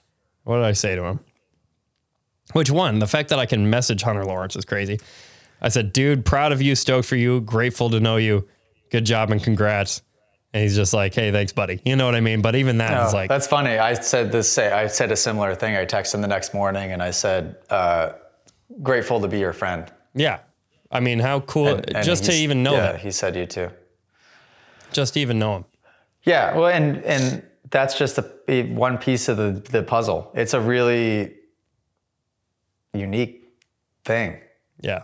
[0.45, 1.21] What did I say to him?
[2.55, 3.01] Which one?
[3.01, 5.01] The fact that I can message Hunter Lawrence is crazy.
[5.61, 8.49] I said, dude, proud of you, stoked for you, grateful to know you.
[8.91, 10.01] Good job and congrats.
[10.55, 11.83] And he's just like, hey, thanks, buddy.
[11.85, 12.41] You know what I mean?
[12.41, 13.77] But even that is Oh, like, that's funny.
[13.79, 14.51] I said this.
[14.51, 15.77] Say, I said a similar thing.
[15.77, 18.13] I texted him the next morning and I said, uh,
[18.83, 20.39] "Grateful to be your friend." Yeah.
[20.91, 23.01] I mean, how cool, And just to even know yeah, that.
[23.01, 23.71] he said you too.
[24.93, 25.65] just to even know him.
[26.25, 30.31] Yeah, well, and and that's just a, one piece of the the puzzle.
[30.35, 31.35] It's a really
[32.95, 33.45] unique
[34.05, 34.39] thing
[34.81, 35.03] Yeah.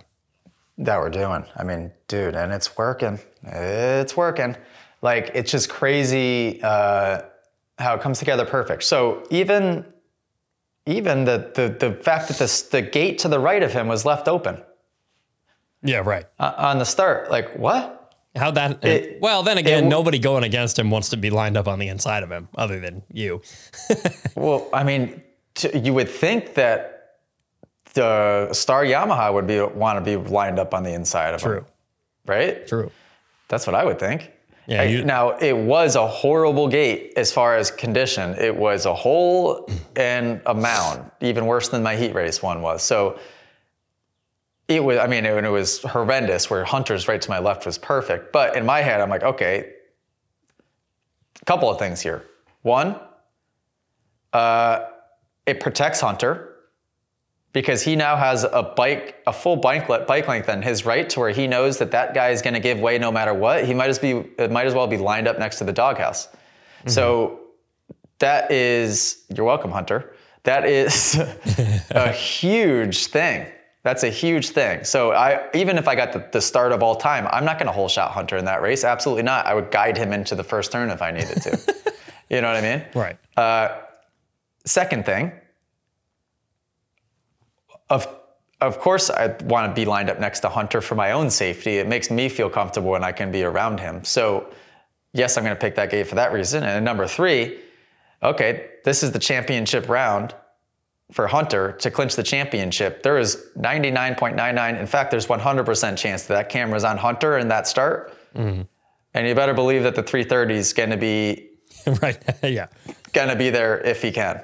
[0.78, 1.44] that we're doing.
[1.56, 3.18] I mean, dude, and it's working.
[3.42, 4.56] It's working.
[5.02, 7.22] Like it's just crazy uh,
[7.78, 8.84] how it comes together perfect.
[8.84, 9.84] So even
[10.86, 14.04] even the the the fact that this the gate to the right of him was
[14.04, 14.62] left open
[15.82, 16.24] Yeah, right.
[16.38, 17.98] uh, on the start, like what?
[18.36, 18.82] How that?
[18.84, 21.78] It- well, then again, it- nobody going against him wants to be lined up on
[21.78, 23.42] the inside of him, other than you.
[24.34, 25.22] Well, I mean,
[25.54, 27.16] t- you would think that
[27.94, 31.58] the Star Yamaha would be want to be lined up on the inside of True.
[31.58, 31.66] him,
[32.26, 32.66] right?
[32.66, 32.90] True.
[33.48, 34.30] That's what I would think.
[34.66, 38.34] Yeah, I- you- now it was a horrible gate as far as condition.
[38.38, 42.82] It was a hole and a mound, even worse than my heat race one was.
[42.82, 43.18] So
[44.76, 44.98] it was.
[44.98, 46.50] I mean, it, it was horrendous.
[46.50, 49.72] Where Hunter's right to my left was perfect, but in my head, I'm like, okay,
[51.40, 52.24] a couple of things here.
[52.62, 52.98] One,
[54.32, 54.86] uh,
[55.46, 56.48] it protects Hunter
[57.52, 61.20] because he now has a bike, a full bike, bike length on his right to
[61.20, 63.66] where he knows that that guy is going to give way no matter what.
[63.66, 66.28] He might as be, it might as well be lined up next to the doghouse.
[66.86, 67.40] So
[68.18, 70.14] that is, you're welcome, Hunter.
[70.44, 71.16] That is
[71.90, 73.46] a huge thing.
[73.82, 74.84] That's a huge thing.
[74.84, 77.66] So I, even if I got the, the start of all time, I'm not going
[77.66, 78.84] to whole shot Hunter in that race.
[78.84, 79.46] Absolutely not.
[79.46, 81.74] I would guide him into the first turn if I needed to.
[82.30, 82.84] you know what I mean?
[82.94, 83.16] Right.
[83.36, 83.80] Uh,
[84.64, 85.32] second thing,
[87.90, 88.06] of
[88.60, 91.78] of course, I want to be lined up next to Hunter for my own safety.
[91.78, 94.04] It makes me feel comfortable when I can be around him.
[94.04, 94.54] So,
[95.12, 96.62] yes, I'm going to pick that gate for that reason.
[96.62, 97.58] And number three,
[98.22, 100.32] okay, this is the championship round
[101.12, 103.02] for Hunter to clinch the championship.
[103.02, 104.80] There is 99.99.
[104.80, 108.16] In fact, there's 100% chance that that camera's on Hunter in that start.
[108.34, 111.50] And you better believe that the 330 is going to be
[112.00, 112.18] right.
[112.42, 112.68] yeah.
[113.12, 114.42] going to be there if he can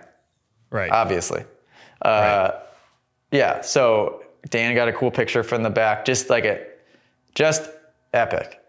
[0.70, 0.90] Right.
[0.90, 1.44] obviously.
[2.02, 2.52] Uh,
[3.32, 6.80] Yeah, so Dan got a cool picture from the back, just like it,
[7.34, 7.68] just
[8.12, 8.60] epic.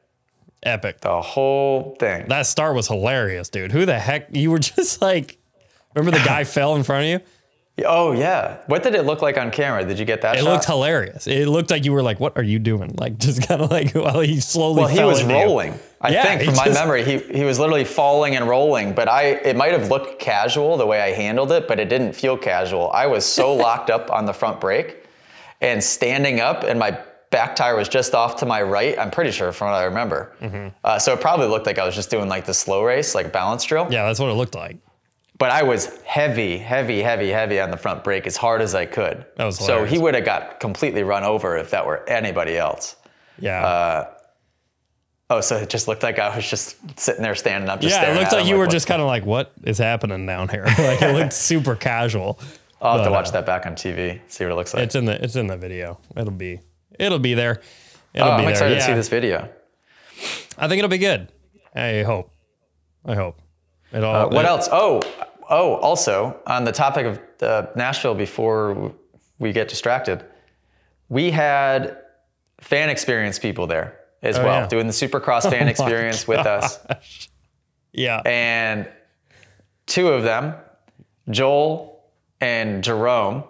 [0.63, 0.99] Epic.
[1.01, 2.27] The whole thing.
[2.27, 3.71] That start was hilarious, dude.
[3.71, 4.33] Who the heck?
[4.35, 5.37] You were just like,
[5.95, 7.19] remember the guy fell in front of you?
[7.85, 9.83] Oh yeah, what did it look like on camera?
[9.85, 10.35] Did you get that?
[10.35, 10.51] It shot?
[10.51, 11.27] looked hilarious.
[11.27, 12.95] It looked like you were like, what are you doing?
[12.97, 15.39] Like, just kind of like, while he slowly Well, he was into you.
[15.41, 15.79] rolling.
[16.01, 18.93] I Yeah, think from my just- memory, he he was literally falling and rolling.
[18.93, 22.13] But I, it might have looked casual the way I handled it, but it didn't
[22.13, 22.89] feel casual.
[22.91, 25.03] I was so locked up on the front brake
[25.61, 26.97] and standing up, and my
[27.31, 28.97] back tire was just off to my right.
[28.97, 30.33] I'm pretty sure from what I remember.
[30.41, 30.69] Mm-hmm.
[30.83, 33.27] Uh, so it probably looked like I was just doing like the slow race, like
[33.27, 33.87] a balance drill.
[33.91, 34.77] Yeah, that's what it looked like.
[35.39, 38.85] But I was heavy, heavy, heavy, heavy on the front brake as hard as I
[38.85, 39.25] could.
[39.37, 42.95] That was so he would have got completely run over if that were anybody else.
[43.39, 43.65] Yeah.
[43.65, 44.09] Uh,
[45.31, 47.81] Oh, so it just looked like I was just sitting there standing up.
[47.81, 50.49] Just yeah, it looked like you were just kind of like, what is happening down
[50.49, 50.63] here?
[50.79, 52.39] like it looked super casual.
[52.81, 54.81] I'll have to watch uh, that back on TV, see what it looks like.
[54.81, 55.99] It's in the it's in the video.
[56.17, 56.61] It'll be
[56.99, 57.59] it'll be there.
[57.61, 57.65] oh,
[58.15, 58.51] It'll I'm be there.
[58.53, 58.79] excited Yeah.
[58.79, 59.47] to see this video.
[60.57, 61.31] I think it'll be good.
[61.75, 62.31] I hope.
[63.05, 63.39] I hope.
[63.93, 64.67] It all, Uh, what it- else?
[64.71, 64.99] Oh,
[65.49, 68.93] oh, also on the topic of uh, Nashville, before
[69.39, 70.23] we get distracted,
[71.09, 71.97] we had
[72.59, 74.67] fan experience people there as Oh, well, yeah.
[74.67, 76.79] doing the Supercross fan my experience with us.
[77.93, 78.21] Yeah.
[78.25, 78.87] And
[79.85, 80.55] two of them,
[81.29, 82.03] Joel
[82.41, 83.43] and Jerome,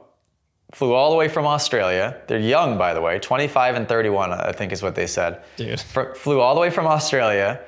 [0.72, 2.22] flew all the way from Australia.
[2.28, 5.42] They're young, by the way, 25 and 31, I think is what they said.
[5.58, 5.80] Dude.
[5.80, 7.60] Fr- flew all the way from Australia,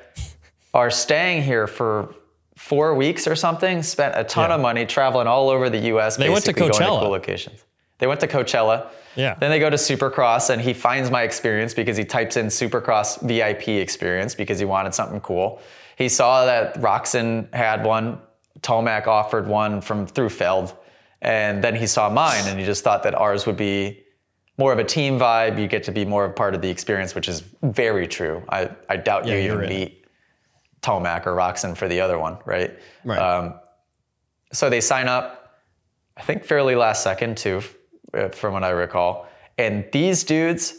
[0.72, 2.14] are staying here for
[2.56, 4.56] four weeks or something, spent a ton Yeah.
[4.56, 6.16] of money traveling all over the US.
[6.16, 7.00] They went to Coachella.
[7.00, 7.64] cool locations.
[7.98, 8.86] They went to Coachella.
[9.14, 9.34] Yeah.
[9.38, 13.20] Then they go to Supercross and he finds my experience because he types in Supercross
[13.22, 15.60] VIP experience because he wanted something cool.
[15.96, 18.18] He saw that Roczen had one,
[18.60, 20.74] Tomac offered one from through Feld,
[21.20, 24.02] and then he saw mine and he just thought that ours would be
[24.58, 25.60] more of a team vibe.
[25.60, 28.42] You get to be more of part of the experience, which is very true.
[28.48, 30.01] I, I doubt Yeah, you even beat
[30.82, 32.78] Tomac or Roczen for the other one, right?
[33.04, 33.18] Right.
[33.18, 33.54] Um,
[34.52, 35.60] so they sign up,
[36.16, 37.62] I think fairly last second too,
[38.12, 39.26] uh, from what I recall.
[39.58, 40.74] And these dudes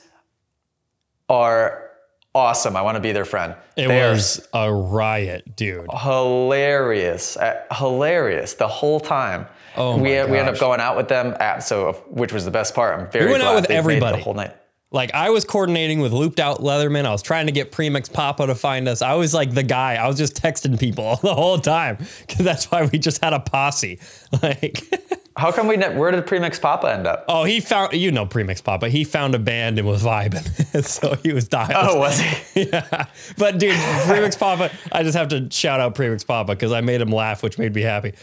[1.29, 1.91] are
[2.35, 2.75] awesome.
[2.75, 3.55] I want to be their friend.
[3.75, 5.87] it They was a riot, dude.
[5.91, 9.47] hilarious, uh, hilarious the whole time.
[9.75, 12.51] Oh we my we end up going out with them, at, so which was the
[12.51, 12.99] best part.
[12.99, 14.17] I'm very we went out with everybody.
[14.17, 14.55] the whole night.
[14.93, 17.05] Like I was coordinating with Looped Out Leatherman.
[17.05, 19.01] I was trying to get Premix Papa to find us.
[19.01, 19.95] I was like the guy.
[19.95, 23.39] I was just texting people the whole time because that's why we just had a
[23.39, 23.99] posse.
[24.41, 24.83] Like,
[25.37, 25.77] How come we?
[25.77, 27.25] Ne- where did Premix Papa end up?
[27.27, 28.89] oh, he found you know Premix Papa.
[28.89, 31.73] He found a band and was vibing, so he was dying.
[31.75, 32.63] Oh, was he?
[32.69, 33.05] yeah.
[33.37, 33.75] But dude,
[34.05, 37.41] Premix Papa, I just have to shout out Premix Papa because I made him laugh,
[37.43, 38.13] which made me happy.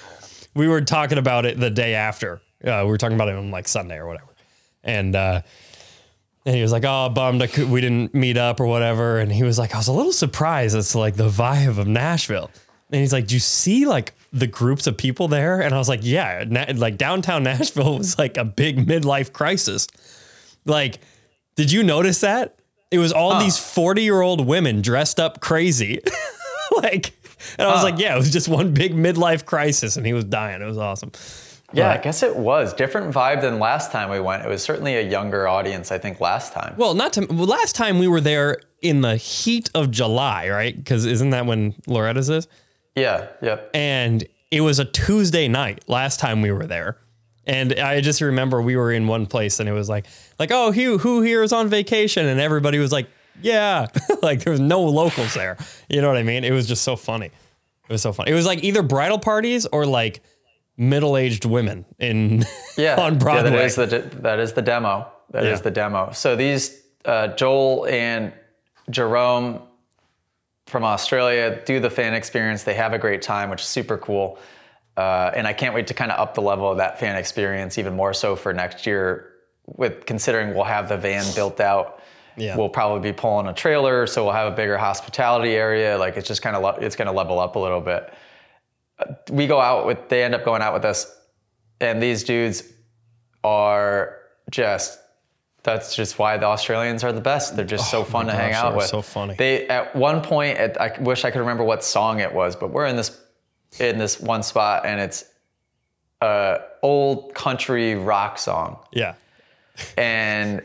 [0.54, 2.40] We were talking about it the day after.
[2.64, 4.32] Uh, we were talking about it on like Sunday or whatever.
[4.84, 5.42] And uh
[6.46, 9.30] and he was like, "Oh, bummed I could, we didn't meet up or whatever." And
[9.32, 12.50] he was like, "I was a little surprised to like the vibe of Nashville."
[12.90, 15.88] And he's like, "Do you see like the groups of people there?" And I was
[15.88, 19.86] like, "Yeah, na- like downtown Nashville was like a big midlife crisis."
[20.64, 21.00] Like,
[21.56, 22.56] did you notice that?
[22.90, 26.00] It was all these 40 year old women dressed up crazy.
[26.82, 27.12] like,
[27.58, 27.84] and I was Huh.
[27.84, 30.60] like, yeah, it was just one big midlife crisis and he was dying.
[30.60, 31.12] It was awesome.
[31.72, 34.44] Yeah, I guess it was different vibe than last time we went.
[34.44, 36.74] It was certainly a younger audience, I think, last time.
[36.76, 40.76] Well, not to, well, last time we were there in the heat of July, right?
[40.76, 42.48] Because isn't that when Loretta's is?
[42.96, 43.70] Yeah, yep.
[43.72, 46.98] And it was a Tuesday night last time we were there.
[47.46, 50.06] And I just remember we were in one place and it was like,
[50.38, 52.26] like, oh, who, who here is on vacation?
[52.26, 53.08] And everybody was like,
[53.42, 53.86] yeah,
[54.22, 55.56] like there was no locals there.
[55.88, 56.44] You know what I mean?
[56.44, 57.26] It was just so funny.
[57.26, 58.30] It was so funny.
[58.30, 60.22] It was like either bridal parties or like
[60.80, 62.44] middle-aged women in
[62.78, 63.50] Yeah, on Broadway.
[63.52, 65.06] Yeah, that is the that is the demo.
[65.30, 65.62] That is Yeah.
[65.62, 66.10] the demo.
[66.12, 68.32] So these uh, Joel and
[68.88, 69.60] Jerome
[70.66, 72.64] from Australia do the fan experience.
[72.64, 74.38] They have a great time, which is super cool.
[74.96, 77.78] Uh, and I can't wait to kind of up the level of that fan experience
[77.78, 79.26] even more so for next year.
[79.66, 82.02] With considering we'll have the van built out,
[82.36, 82.56] Yeah.
[82.56, 85.96] we'll probably be pulling a trailer, so we'll have a bigger hospitality area.
[85.96, 88.12] Like it's just kind of le- it's going to level up a little bit.
[89.30, 91.06] We go out with they end up going out with us,
[91.80, 92.64] and these dudes
[93.44, 94.16] are
[94.50, 94.98] just
[95.62, 97.54] that's just why the Australians are the best.
[97.54, 98.86] They're just so fun to hang Oh out with.
[98.86, 99.34] so funny.
[99.34, 102.70] They at one point, at, I wish I could remember what song it was, but
[102.70, 103.20] we're in this
[103.78, 105.24] in this one spot, and it's
[106.22, 109.14] a old country rock song, yeah.
[109.96, 110.62] and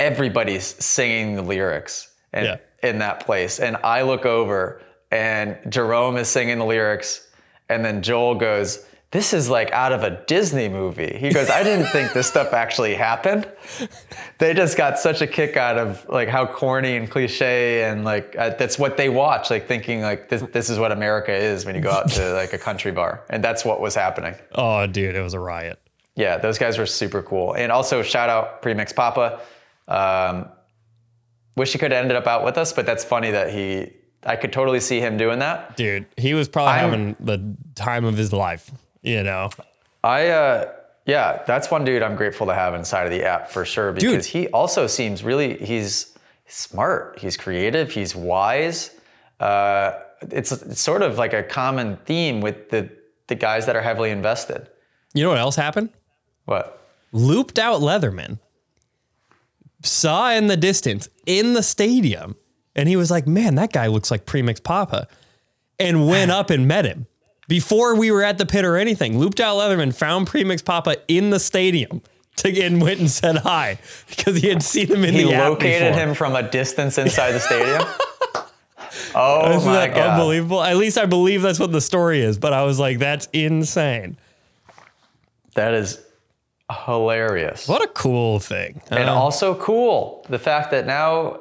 [0.00, 2.56] everybody's singing the lyrics and Yeah.
[2.88, 3.60] in that place.
[3.60, 7.23] And I look over, and Jerome is singing the lyrics,
[7.68, 8.84] and then Joel goes.
[9.10, 11.16] This is like out of a Disney movie.
[11.16, 13.48] He goes, I didn't think this stuff actually happened.
[14.38, 18.34] They just got such a kick out of like how corny and cliche and like
[18.36, 21.76] uh, that's what they watch, like thinking like this, this is what America is when
[21.76, 23.22] you go out to like a country bar.
[23.30, 24.34] And that's what was happening.
[24.56, 25.78] Oh, dude, it was a riot.
[26.16, 27.54] Yeah, those guys were super cool.
[27.54, 29.40] And also shout out Premix Papa.
[29.86, 30.48] Um,
[31.56, 33.92] wish he could have ended up out with us, but that's funny that he.
[34.26, 35.76] I could totally see him doing that.
[35.76, 38.70] Dude, he was probably I'm- having the time of his life,
[39.02, 39.50] you know?
[40.02, 40.72] I uh,
[41.06, 44.26] yeah, that's one dude I'm grateful to have inside of the app for sure because
[44.26, 46.14] he also seems really he's
[46.46, 48.90] smart, he's creative, he's wise.
[49.40, 49.98] Uh,
[50.30, 52.90] it's, it's sort of like a common theme with the
[53.26, 54.68] the guys that are heavily invested.
[55.14, 55.90] You know what else happened?
[56.44, 56.80] What?
[57.12, 58.38] Looped out Leatherman
[59.82, 62.36] saw in the distance in the stadium,
[62.76, 65.08] and he was like, "Man, that guy looks like Premix Papa,"
[65.78, 67.06] and went up and met him
[67.48, 69.18] before we were at the pit or anything.
[69.18, 72.02] Looped out Leatherman found Premix Papa in the stadium.
[72.38, 75.50] To and went and said hi because he had seen him in He the app
[75.50, 77.80] located him from a distance inside the stadium.
[79.14, 80.10] oh Isn't my that god!
[80.14, 80.60] unbelievable?
[80.60, 82.36] At least I believe that's what the story is.
[82.36, 84.16] But I was like, that's insane.
[85.54, 86.00] That is
[86.84, 87.68] hilarious.
[87.68, 88.82] What a cool thing.
[88.90, 91.38] and Uh, also cool the fact that now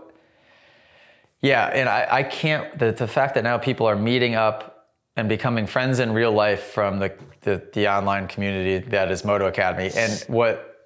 [1.44, 5.30] yeah and i, I can't the, the fact that now people are meeting up and
[5.30, 9.92] becoming friends in real life from the, the, the online community that is moto academy
[9.96, 10.80] and what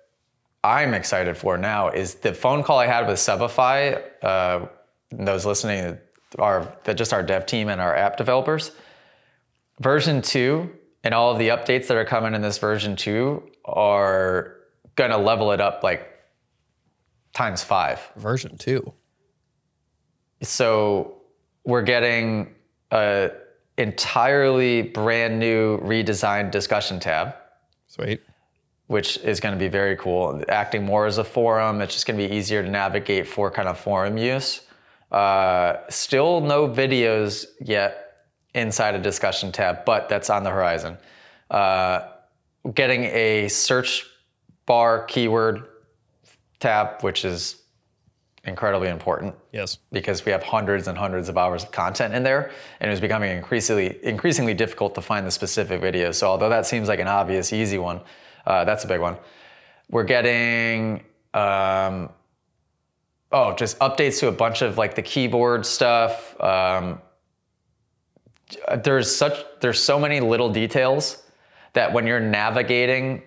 [0.66, 4.66] i'm excited for now is the phone call i had with subify uh,
[5.12, 5.98] those listening
[6.40, 8.72] are just our dev team and our app developers
[9.80, 10.70] version 2
[11.06, 14.58] and all of the updates that are coming in this version 2 are
[14.98, 16.12] going to level it up like
[17.34, 18.12] times five.
[18.18, 18.94] version two.
[20.42, 21.22] So
[21.64, 22.54] we're getting
[22.92, 23.32] a
[23.78, 27.36] entirely brand new redesigned discussion tab,
[27.88, 28.22] Sweet.
[28.88, 30.44] which is going to be very cool.
[30.50, 33.68] Acting more as a forum, it's just going to be easier to navigate for kind
[33.68, 34.62] of forum use.
[35.12, 38.24] Uh, still no videos yet
[38.54, 40.98] inside a discussion tab, but that's on the horizon.
[41.50, 42.02] Uh,
[42.74, 44.06] getting a search
[44.66, 45.64] bar keyword
[46.60, 47.64] tab, which is
[48.48, 49.78] incredibly important Yes.
[49.92, 53.02] because we have hundreds and hundreds of hours of content in there and it was
[53.02, 56.16] becoming increasingly increasingly difficult to find the specific videos.
[56.16, 58.02] So although that seems like an obvious easy one
[58.46, 59.18] uh, that's a big one.
[59.90, 62.10] We're getting um,
[63.32, 66.40] oh just updates to a bunch of like the keyboard stuff.
[66.42, 67.02] Um,
[68.84, 71.24] there's such there's so many little details
[71.74, 73.22] that when you're navigating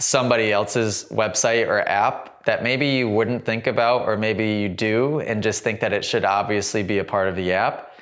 [0.00, 5.20] somebody else's website or app that maybe you wouldn't think about or maybe you do
[5.20, 7.92] and just think that it should obviously be a part of the app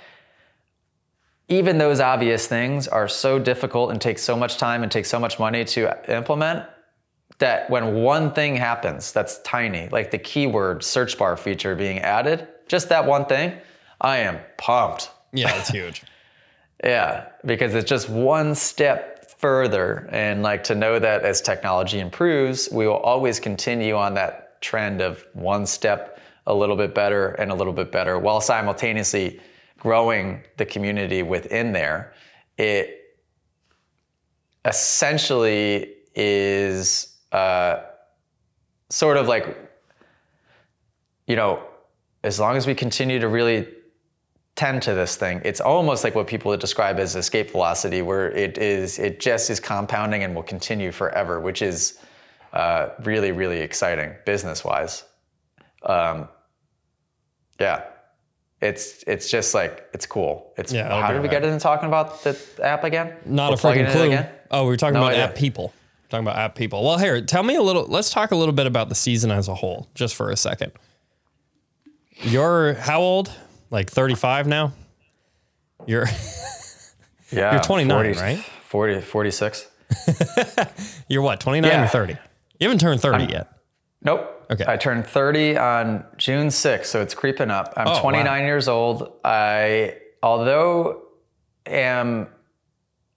[1.48, 5.18] even those obvious things are so difficult and take so much time and take so
[5.18, 6.64] much money to implement
[7.38, 12.48] that when one thing happens that's tiny like the keyword search bar feature being added
[12.68, 13.52] just that one thing
[14.00, 16.02] i am pumped Yeah, it's huge.
[16.84, 20.08] yeah, because it's just one step further.
[20.10, 25.00] And like to know that as technology improves, we will always continue on that trend
[25.00, 29.40] of one step a little bit better and a little bit better while simultaneously
[29.78, 32.12] growing the community within there.
[32.56, 33.16] It
[34.64, 37.82] essentially is uh,
[38.90, 39.56] sort of like,
[41.26, 41.62] you know,
[42.24, 43.68] as long as we continue to really
[44.58, 45.40] tend to this thing.
[45.44, 49.50] It's almost like what people would describe as escape velocity, where it is it just
[49.50, 51.98] is compounding and will continue forever, which is
[52.52, 55.04] uh, really really exciting business wise.
[55.84, 56.28] Um,
[57.60, 57.84] yeah,
[58.60, 60.52] it's it's just like it's cool.
[60.58, 63.14] It's Yeah, how did we right get into talking about the app again?
[63.24, 64.06] Not We're a freaking clue.
[64.06, 64.28] again?
[64.50, 65.24] Oh, we were talking No about idea.
[65.26, 65.72] app people.
[66.08, 66.84] Talking about app people.
[66.84, 67.84] Well, here, tell me a little.
[67.86, 70.72] Let's talk a little bit about the season as a whole, just for a second.
[72.22, 73.30] You're how old?
[73.70, 74.72] Like 35 now?
[75.86, 76.06] You're
[77.30, 78.38] Yeah, You're 29, right?
[78.68, 79.66] 40, 46.
[81.08, 81.40] you're what?
[81.40, 81.84] 29 Yeah.
[81.84, 82.12] or 30?
[82.58, 83.52] You haven't turned 30 yet.
[84.02, 84.46] Nope.
[84.50, 84.64] Okay.
[84.66, 87.74] I turned 30 on June 6th, so it's creeping up.
[87.76, 88.00] I'm Oh, wow.
[88.00, 89.12] 29 years old.
[89.24, 91.02] I, although
[91.66, 92.28] am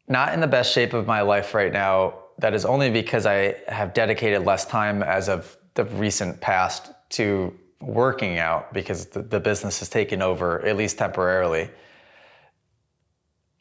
[0.09, 3.55] not in the best shape of my life right now, that is only because I
[3.69, 9.39] have dedicated less time as of the recent past to working out because the, the
[9.39, 11.69] business has taken over, at least temporarily.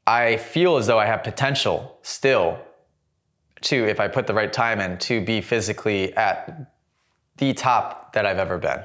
[0.06, 2.58] I feel as though I have potential still
[3.62, 6.72] to, if I put the right time in, to be physically at
[7.36, 8.80] the top that I've ever been,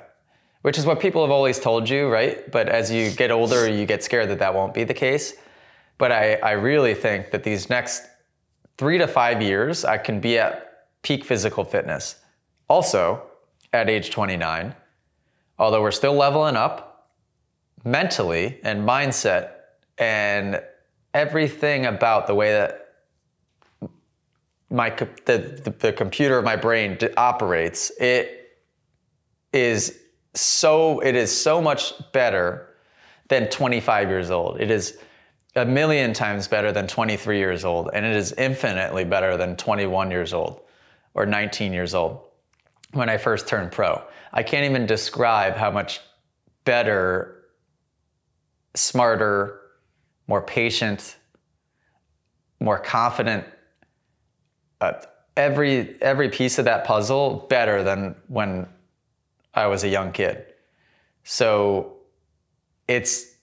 [0.61, 2.49] which is what people have always told you, right?
[2.51, 5.33] But as you get older, you get scared that that won't be the case.
[5.97, 8.03] But I, I really think that these next
[8.77, 12.15] three to five years, I can be at peak physical fitness.
[12.67, 13.23] Also,
[13.71, 14.75] at age 29,
[15.57, 17.09] although we're still leveling up
[17.83, 19.51] mentally and mindset
[19.97, 20.61] and
[21.13, 22.81] everything about the way that
[24.69, 28.57] my the, the, the computer of my brain operates it
[29.53, 29.99] is
[30.33, 32.75] so it is so much better
[33.29, 34.97] than 25 years old it is
[35.55, 40.11] a million times better than 23 years old and it is infinitely better than 21
[40.11, 40.59] years old
[41.13, 42.19] or 19 years old
[42.95, 44.01] when I first turned pro.
[44.35, 46.01] I can't even describe how much
[46.65, 47.45] better,
[48.75, 49.61] smarter,
[50.27, 51.15] more patient,
[52.59, 53.45] more confident.
[54.81, 54.93] Uh,
[55.37, 58.67] every every piece of that puzzle better than when
[59.53, 60.45] I was a young kid.
[61.23, 61.93] So
[62.89, 63.33] it's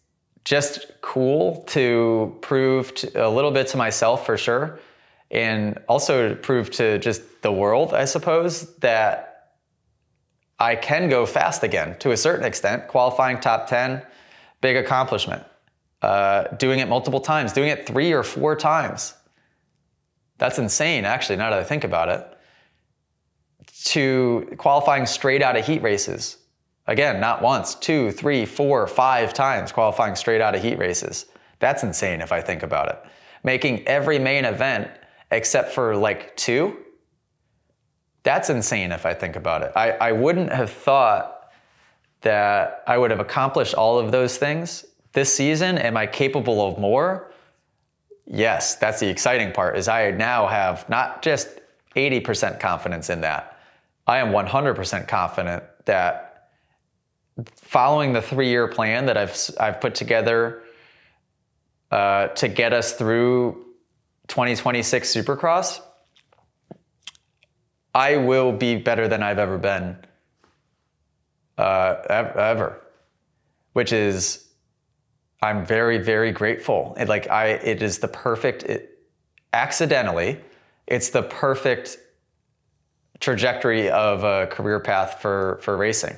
[0.45, 4.79] just cool to prove to, a little bit to myself for sure,
[5.31, 9.32] and also prove to just the world, I suppose, that
[10.63, 12.87] I can go fast again to a certain extent.
[12.87, 14.01] Qualifying top 10,
[14.61, 15.43] big accomplishment.
[16.01, 19.15] Uh, doing it multiple times, doing it three or four times.
[20.39, 22.39] That's insane, actually, now that I think about it.
[23.87, 26.39] To qualifying straight out of heat races.
[26.87, 31.27] Again, not once, two, three, four, five times qualifying straight out of heat races.
[31.59, 33.03] That's insane if I think about it.
[33.43, 34.89] Making every main event
[35.33, 36.77] except for like two.
[38.23, 39.73] That's insane if I think about it.
[39.75, 41.51] I, I wouldn't have thought
[42.21, 45.77] that I would have accomplished all of those things this season.
[45.79, 47.33] Am I capable of more?
[48.27, 51.49] Yes, that's the exciting part is I now have not just
[51.97, 53.59] 80% confidence in that.
[54.07, 56.49] I am 100% confident that
[57.57, 60.63] following the three-year plan that I've I've put together
[61.91, 63.65] uh, to get us through
[64.29, 65.81] 2026 Supercross,
[67.95, 69.97] I will be better than I've ever been,
[71.59, 72.81] uh, ever,
[73.75, 74.49] which is
[75.43, 76.97] I'm very very grateful.
[76.99, 78.63] It, like I, it is the perfect.
[78.63, 78.99] It,
[79.53, 80.41] accidentally,
[80.87, 81.99] it's the perfect
[83.21, 86.17] trajectory of a career path for for racing.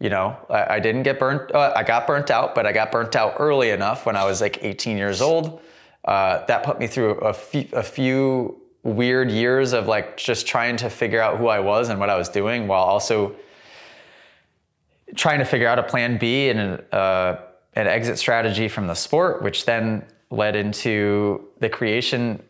[0.00, 1.54] You know, I, I didn't get burnt.
[1.54, 4.40] Uh, I got burnt out, but I got burnt out early enough when I was
[4.40, 5.60] like 18 years old.
[6.06, 10.76] Uh, that put me through a few, a few weird years of like just trying
[10.78, 13.36] to figure out who I was and what I was doing, while also
[15.14, 17.40] trying to figure out a plan B and an, uh,
[17.74, 22.42] an exit strategy from the sport, which then led into the creation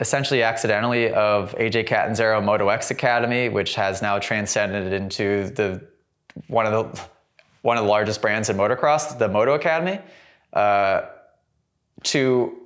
[0.00, 5.80] essentially accidentally of AJ Catanzaro Moto X Academy, which has now transcended into the
[6.48, 7.02] one of the
[7.62, 9.98] one of the largest brands in motocross, the Moto Academy,
[10.52, 11.02] uh,
[12.02, 12.63] to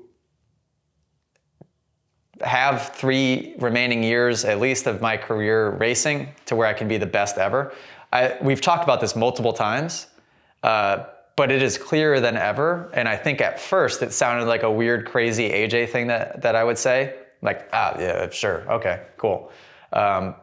[2.42, 6.96] have three remaining years at least of my career racing to where I can be
[6.96, 7.72] the best ever.
[8.12, 10.06] I, we've talked about this multiple times,
[10.62, 11.04] uh,
[11.36, 12.90] but it is clearer than ever.
[12.94, 16.54] And I think at first it sounded like a weird, crazy AJ thing that, that
[16.54, 19.52] I would say, like, ah, yeah, sure, okay, cool.
[19.92, 20.34] Um,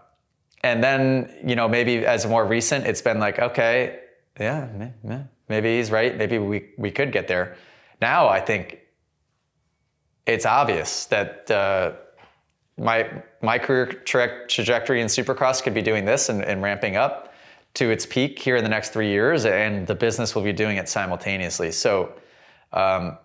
[0.65, 3.99] and then you know maybe as more recent it's been like okay
[4.39, 4.67] yeah
[5.47, 7.55] maybe he's right maybe we, we could get there
[8.01, 8.79] now i think
[10.25, 11.93] it's obvious that uh,
[12.77, 13.09] my
[13.41, 17.33] my career tra- trajectory in supercross could be doing this and, and, ramping up
[17.75, 20.77] to its peak here in the next three years and the business will be doing
[20.77, 21.71] it simultaneously.
[21.71, 22.13] So
[22.73, 23.17] um,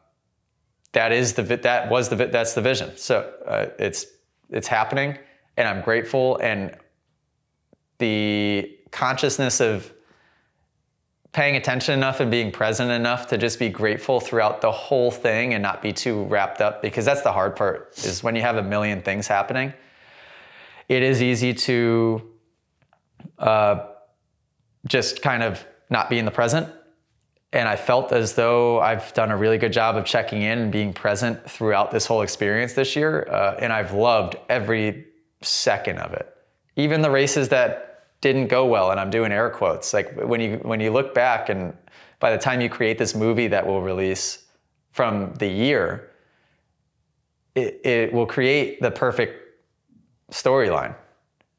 [0.93, 2.97] that is the that was the that's the vision.
[2.97, 4.07] So uh, it's
[4.51, 5.19] it's happening
[5.57, 6.75] and i'm grateful and
[7.99, 9.93] the consciousness of
[11.33, 15.55] paying attention enough and being present enough to just be grateful throughout the whole thing
[15.55, 18.57] and not be too wrapped up because that's the hard part is when you have
[18.57, 19.73] a million things happening
[20.89, 22.21] it is easy to
[23.39, 23.87] uh,
[24.87, 26.69] just kind of not be in the present.
[27.53, 30.73] And i felt as though i've done a really good job of checking in and
[30.73, 35.07] being present throughout this whole experience this year uh, and i've loved every
[35.43, 36.35] second of it.
[36.77, 37.90] Even the races that
[38.21, 39.93] didn't go well, and I'm doing air quotes.
[39.95, 41.75] Like when you when you look back, and
[42.19, 44.47] by the time you create this movie that will release
[44.93, 46.11] from the year,
[47.55, 49.63] it, it will create the perfect
[50.31, 50.95] storyline,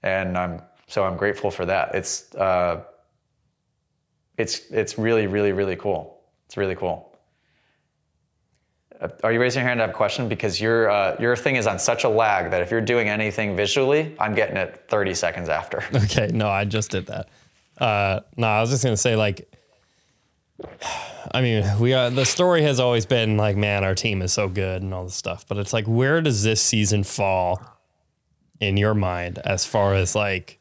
[0.03, 1.95] and I'm so I'm grateful for that.
[1.95, 2.83] It's uh,
[4.37, 6.21] it's it's really really really cool.
[6.45, 7.10] It's really cool.
[9.01, 10.29] Uh, are you raising your hand to have a question?
[10.29, 13.55] Because your uh, your thing is on such a lag that if you're doing anything
[13.55, 15.83] visually, I'm getting it 30 seconds after.
[16.03, 17.29] Okay, no, I just did that.
[17.77, 19.51] Uh, no, I was just gonna say like,
[21.33, 24.49] I mean, we are, the story has always been like, man, our team is so
[24.49, 27.61] good and all this stuff, but it's like, where does this season fall
[28.59, 30.59] in your mind as far as like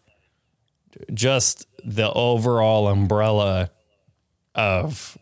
[1.13, 3.71] just the overall umbrella
[4.55, 5.19] of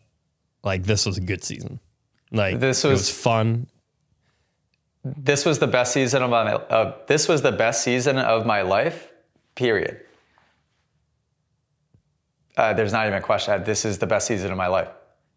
[0.62, 1.80] like this was a good season?
[2.30, 3.66] Like this was, was fun.
[5.04, 6.52] This was the best season of my.
[6.52, 9.08] Uh, this was the best season of my life.
[9.54, 10.00] Period.
[12.56, 13.62] Uh, there's not even a question.
[13.64, 14.88] This is the best season of my life.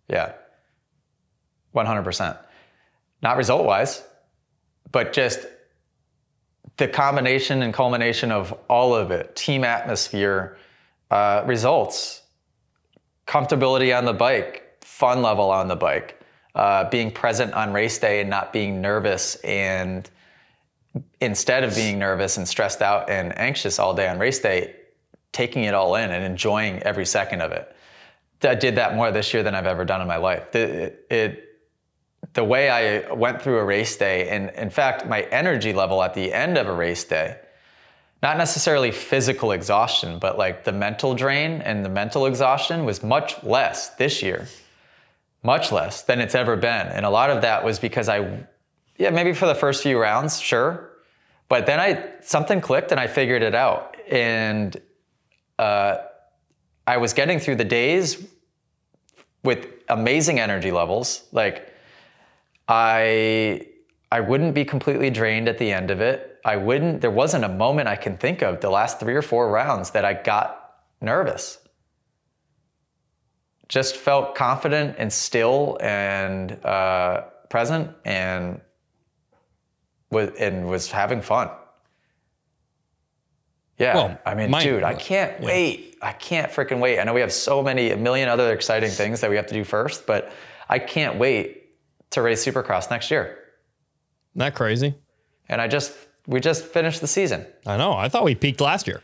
[0.09, 0.33] Yeah.
[1.75, 2.37] 100%.
[3.21, 4.03] Not result wise,
[4.91, 5.45] but just
[6.77, 10.57] the combination and culmination of all of it team atmosphere,
[11.11, 12.23] uh, results,
[13.27, 16.20] comfortability on the bike, fun level on the bike,
[16.55, 20.09] uh, being present on race day and not being nervous and
[21.21, 24.75] instead of being nervous and stressed out and anxious all day on race day,
[25.31, 27.73] taking it all in and enjoying every second of it.
[28.43, 30.53] I did that more this year than I've ever done in my life.
[30.55, 31.47] It, it,
[32.33, 36.13] the way I went through a race day, and in fact, my energy level at
[36.13, 37.37] the end of a race day,
[38.21, 43.41] not necessarily physical exhaustion, but like the mental drain and the mental exhaustion was much
[43.43, 44.47] less this year,
[45.43, 46.87] much less than it's ever been.
[46.87, 48.45] And a lot of that was because I,
[48.97, 50.91] yeah, maybe for the first few rounds, sure.
[51.49, 53.97] But then I, something clicked and I figured it out.
[54.09, 54.79] And
[55.57, 55.97] uh,
[56.87, 58.23] I was getting through the days
[59.43, 61.23] with amazing energy levels.
[61.31, 61.73] Like
[62.67, 63.67] I
[64.11, 66.39] I wouldn't be completely drained at the end of it.
[66.43, 69.49] I wouldn't there wasn't a moment I can think of the last 3 or 4
[69.49, 71.59] rounds that I got nervous.
[73.71, 78.59] Just felt confident and still and uh, present and
[80.09, 81.49] was and was having fun.
[83.77, 85.97] Yeah, Well, I mean, my- dude, I can't wait.
[86.01, 86.99] I can't freaking wait.
[86.99, 89.53] I know we have so many, a million other exciting things that we have to
[89.53, 90.33] do first, but
[90.67, 91.69] I can't wait
[92.09, 93.37] to race Supercross next year.
[94.33, 94.95] Isn't that crazy?
[95.47, 95.93] And I just,
[96.27, 97.47] we just finished the season.
[97.65, 97.93] I know.
[97.93, 99.01] I thought we peaked last year.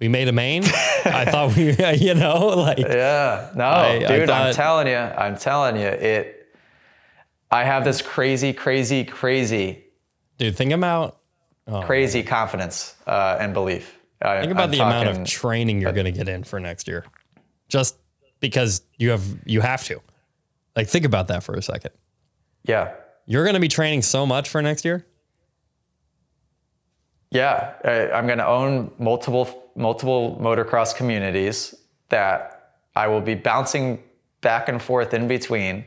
[0.00, 0.64] We made a main.
[0.64, 5.36] I thought we, you know, like Yeah, no, I- I dude, I'm telling you, I'm
[5.36, 6.40] telling you, it.
[7.50, 9.84] I have this crazy, crazy, crazy,
[10.38, 11.18] dude, think about
[11.84, 13.98] crazy confidence uh, and belief.
[14.20, 16.88] I, think about I'm the amount of training you're going to get in for next
[16.88, 17.04] year,
[17.68, 17.96] just
[18.40, 20.00] because you have you have to.
[20.74, 21.92] Like, think about that for a second.
[22.64, 22.94] yeah,
[23.26, 25.06] You're going to be training so much for next year.
[27.34, 31.74] Yeah, I, I'm going to own multiple multiple motocross communities
[32.08, 34.04] that I will be bouncing
[34.40, 35.84] back and forth in between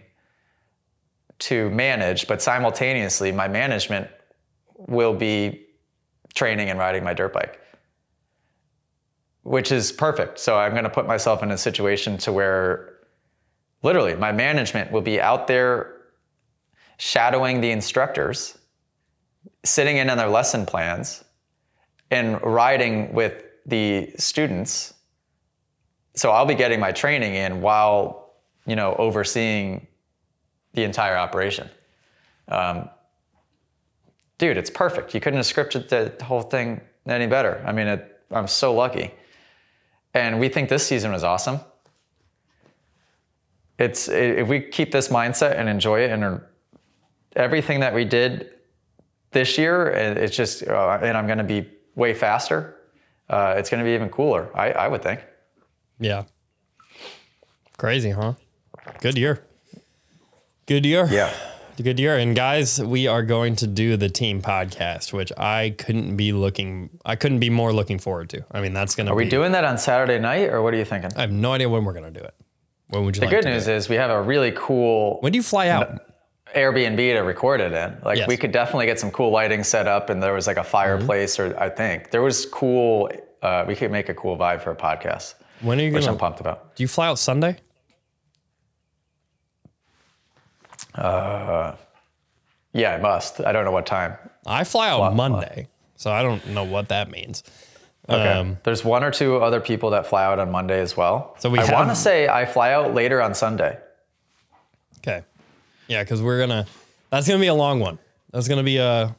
[1.39, 4.09] to manage, but simultaneously, my management
[4.75, 5.65] will be
[6.35, 7.61] training and riding my dirt bike,
[9.43, 10.39] which is perfect.
[10.39, 12.97] So I'm going to put myself in a situation to where
[13.83, 15.95] literally my management will be out there
[16.97, 18.57] shadowing the instructors,
[19.63, 21.23] sitting in on their lesson plans,
[22.11, 24.93] and riding with the students.
[26.15, 28.33] So I'll be getting my training in while,
[28.65, 29.87] you know, overseeing
[30.73, 31.69] the entire operation.
[32.47, 32.89] Um,
[34.37, 35.13] dude, it's perfect.
[35.13, 37.63] You couldn't have scripted the whole thing any better.
[37.65, 39.13] I mean, it, I'm so lucky.
[40.13, 41.59] And we think this season was awesome.
[43.77, 46.41] It's if we keep this mindset and enjoy it, and
[47.35, 48.49] everything that we did
[49.31, 52.75] this year, it's just, uh, and I'm going to be way faster.
[53.29, 54.49] Uh, it's going to be even cooler.
[54.55, 55.19] I, I would think.
[55.99, 56.23] Yeah.
[57.77, 58.33] Crazy, huh?
[59.01, 59.43] Good year.
[60.65, 61.07] Good year.
[61.11, 61.33] Yeah.
[61.83, 62.17] Good year.
[62.17, 66.89] And guys, we are going to do the team podcast, which I couldn't be looking
[67.05, 68.43] I couldn't be more looking forward to.
[68.51, 70.77] I mean, that's gonna Are be we doing that on Saturday night, or what are
[70.77, 71.11] you thinking?
[71.15, 72.33] I have no idea when we're gonna do it.
[72.87, 73.75] When would you The like good to do news it?
[73.75, 76.01] is we have a really cool When do you fly out?
[76.57, 77.97] Airbnb to record it in.
[78.03, 78.27] Like Yes.
[78.27, 81.39] we could definitely get some cool lighting set up, and there was like a fireplace,
[81.39, 83.09] or I think there was cool.
[83.41, 86.13] Uh, we could make a cool vibe for a podcast, When are you which gonna
[86.13, 86.75] I'm pumped about.
[86.75, 87.57] do you fly out Sunday?
[90.95, 91.75] Uh,
[92.73, 93.41] Yeah, I must.
[93.41, 94.17] I don't know what time.
[94.45, 97.43] I fly out Monday, so I don't know what that means.
[98.09, 98.31] Okay.
[98.31, 101.35] Um, There's one or two other people that fly out on Monday as well.
[101.39, 103.77] So we I want to say I fly out later on Sunday.
[104.99, 105.23] Okay.
[105.87, 106.65] Yeah, because we're gonna.
[107.09, 107.99] That's gonna be a long one.
[108.31, 109.15] That's gonna be a.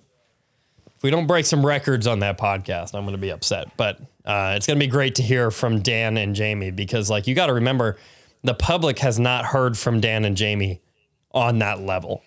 [0.97, 3.77] If we don't break some records on that podcast, I'm gonna be upset.
[3.77, 7.35] But uh, it's gonna be great to hear from Dan and Jamie because, like, you
[7.35, 7.97] got to remember,
[8.43, 10.81] the public has not heard from Dan and Jamie
[11.33, 12.23] on that level.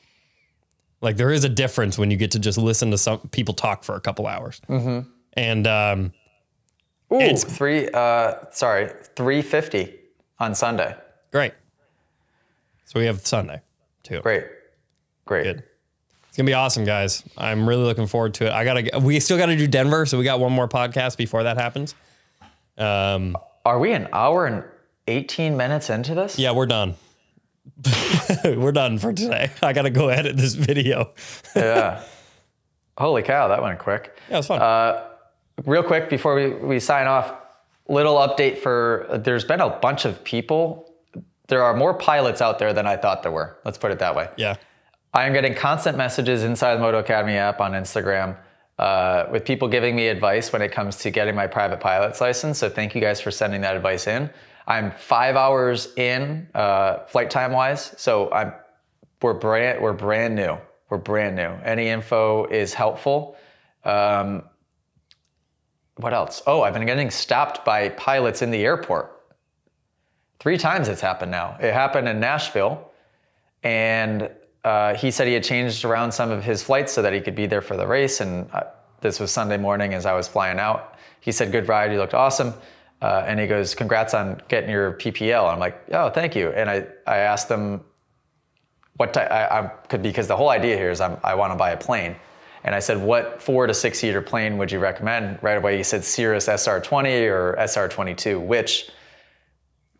[1.01, 3.83] Like, there is a difference when you get to just listen to some people talk
[3.83, 4.61] for a couple hours.
[4.69, 5.09] Mm-hmm.
[5.33, 6.13] And um,
[7.11, 7.89] Ooh, It's- three.
[7.93, 9.95] Uh, sorry, three fifty
[10.39, 10.95] on Sunday.
[11.31, 11.53] great.
[12.85, 13.61] So we have Sunday
[14.11, 14.21] too.
[14.21, 14.45] Great,
[15.25, 15.43] great.
[15.43, 15.63] Good.
[16.27, 17.23] It's gonna be awesome, guys.
[17.37, 18.51] I'm really looking forward to it.
[18.51, 18.99] I gotta.
[18.99, 21.93] We still got to do Denver, so we got one more podcast before that happens.
[22.77, 23.35] Um,
[23.65, 24.63] Are we an hour and
[25.07, 26.39] eighteen minutes into this?
[26.39, 26.95] yeah, we're done.
[28.45, 29.51] we're done for today.
[29.61, 31.11] I gotta go edit this video.
[31.55, 32.03] Yeah.
[32.97, 34.15] Holy cow, that went quick.
[34.29, 34.61] Yeah, it's fun.
[34.61, 35.07] Uh,
[35.65, 37.33] Real quick before we, we sign off,
[37.87, 40.90] little update for there's been a bunch of people.
[41.51, 43.57] There are more pilots out there than I thought there were.
[43.65, 44.29] Let's put it that way.
[44.37, 44.55] yeah,
[45.13, 48.37] I am getting constant messages inside the Moto Academy app on Instagram
[48.79, 52.57] uh, with people giving me advice when it comes to getting my private pilot's license.
[52.57, 54.29] So thank you guys for sending that advice in.
[54.65, 58.53] I'm five hours in uh, flight time wise, so I'm
[59.21, 60.57] we're brand we're brand new.
[60.89, 61.49] We're brand new.
[61.65, 63.35] Any info is helpful.
[63.83, 64.43] Um,
[65.97, 66.41] what else?
[66.47, 69.20] Oh, I've been getting stopped by pilots in the airport.
[70.41, 71.55] Three times it's happened now.
[71.59, 72.89] It happened in Nashville,
[73.61, 74.27] and
[74.63, 77.35] uh, he said he had changed around some of his flights so that he could
[77.35, 78.21] be there for the race.
[78.21, 78.63] And uh,
[79.01, 80.95] this was Sunday morning as I was flying out.
[81.19, 81.91] He said, "Good ride.
[81.91, 82.55] You looked awesome."
[83.03, 86.71] Uh, and he goes, "Congrats on getting your PPL." I'm like, "Oh, thank you." And
[86.71, 87.81] I I asked him
[88.97, 91.55] what I, I could be, because the whole idea here is I'm, I want to
[91.55, 92.15] buy a plane.
[92.63, 95.37] And I said, what four to six seater plane would you recommend?
[95.43, 98.89] Right away, he said Cirrus SR20 or SR22, which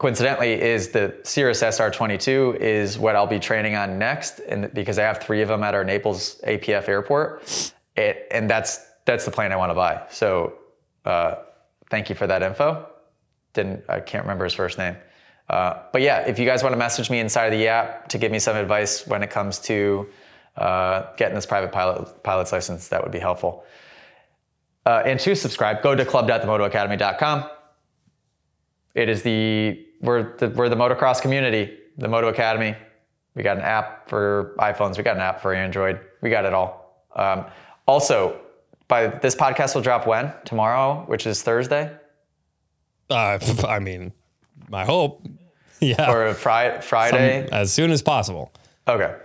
[0.02, 5.03] coincidentally is the Cirrus SR22 is what I'll be training on next, and because I
[5.03, 9.52] have three of them at our Naples APF airport, it, and that's that's the plane
[9.52, 10.02] I want to buy.
[10.10, 10.53] So,
[11.06, 11.36] uh,
[11.91, 12.90] thank you for that info.
[13.53, 14.95] Didn't I can't remember his first name,
[15.48, 18.18] uh, but yeah, if you guys want to message me inside of the app to
[18.18, 20.10] give me some advice when it comes to
[20.57, 23.65] uh, getting this private pilot pilot's license, that would be helpful.
[24.84, 27.48] Uh, and to subscribe, go to club.themotoacademy.com.
[28.95, 32.76] It is the we're the, we're the motocross community, the Moto Academy.
[33.36, 34.98] We got an app for iPhones.
[34.98, 35.99] We got an app for Android.
[36.22, 37.06] We got it all.
[37.15, 37.45] Um,
[37.88, 38.40] also,
[38.88, 41.91] by this podcast will drop when tomorrow, which is Thursday,
[43.10, 44.11] Uh, I mean,
[44.72, 45.26] I hope.
[45.84, 46.11] Yeah.
[46.14, 46.80] or Friday.
[46.82, 47.49] Friday.
[47.52, 48.53] as soon as possible.
[48.88, 49.15] Okay.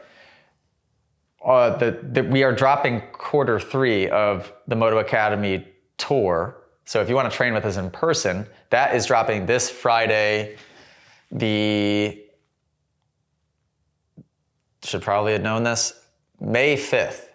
[1.44, 6.56] Uh, the, the, we are dropping quarter three of the Moto Academy tour.
[6.86, 10.56] So if you want to train with us in person, that is dropping this Friday.
[11.30, 12.22] The
[14.86, 16.00] should probably have known this
[16.40, 17.28] May 5th.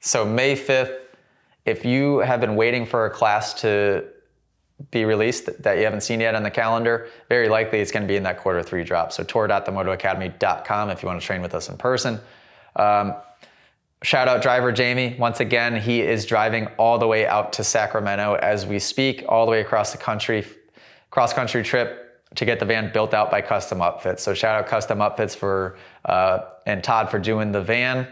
[0.00, 0.96] So May 5th,
[1.64, 4.04] if you have been waiting for a class to
[4.90, 8.08] be released that you haven't seen yet on the calendar, very likely it's going to
[8.08, 9.12] be in that quarter three drop.
[9.12, 12.20] So tour.themotoacademy.com if you want to train with us in person.
[12.76, 13.14] Um,
[14.02, 15.16] shout out driver Jamie.
[15.18, 19.46] Once again, he is driving all the way out to Sacramento as we speak, all
[19.46, 20.44] the way across the country,
[21.10, 22.05] cross country trip
[22.36, 24.20] to get the van built out by Custom Upfits.
[24.20, 28.06] So shout out Custom Upfits for uh, and Todd for doing the van.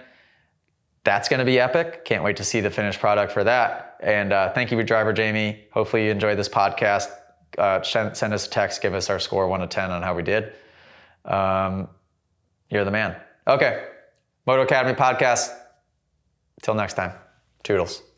[1.05, 2.05] That's going to be epic.
[2.05, 3.99] Can't wait to see the finished product for that.
[4.01, 5.65] And uh, thank you, driver Jamie.
[5.73, 7.09] Hopefully you enjoyed this podcast.
[7.59, 10.15] Uh, send, send us a text, give us our score one to ten on how
[10.15, 10.53] we did.
[11.25, 11.89] Um,
[12.71, 13.17] you're the man.
[13.47, 13.85] Okay,
[14.47, 15.55] Moto Academy podcast.
[16.63, 17.13] Till next time,
[17.63, 18.14] toodles.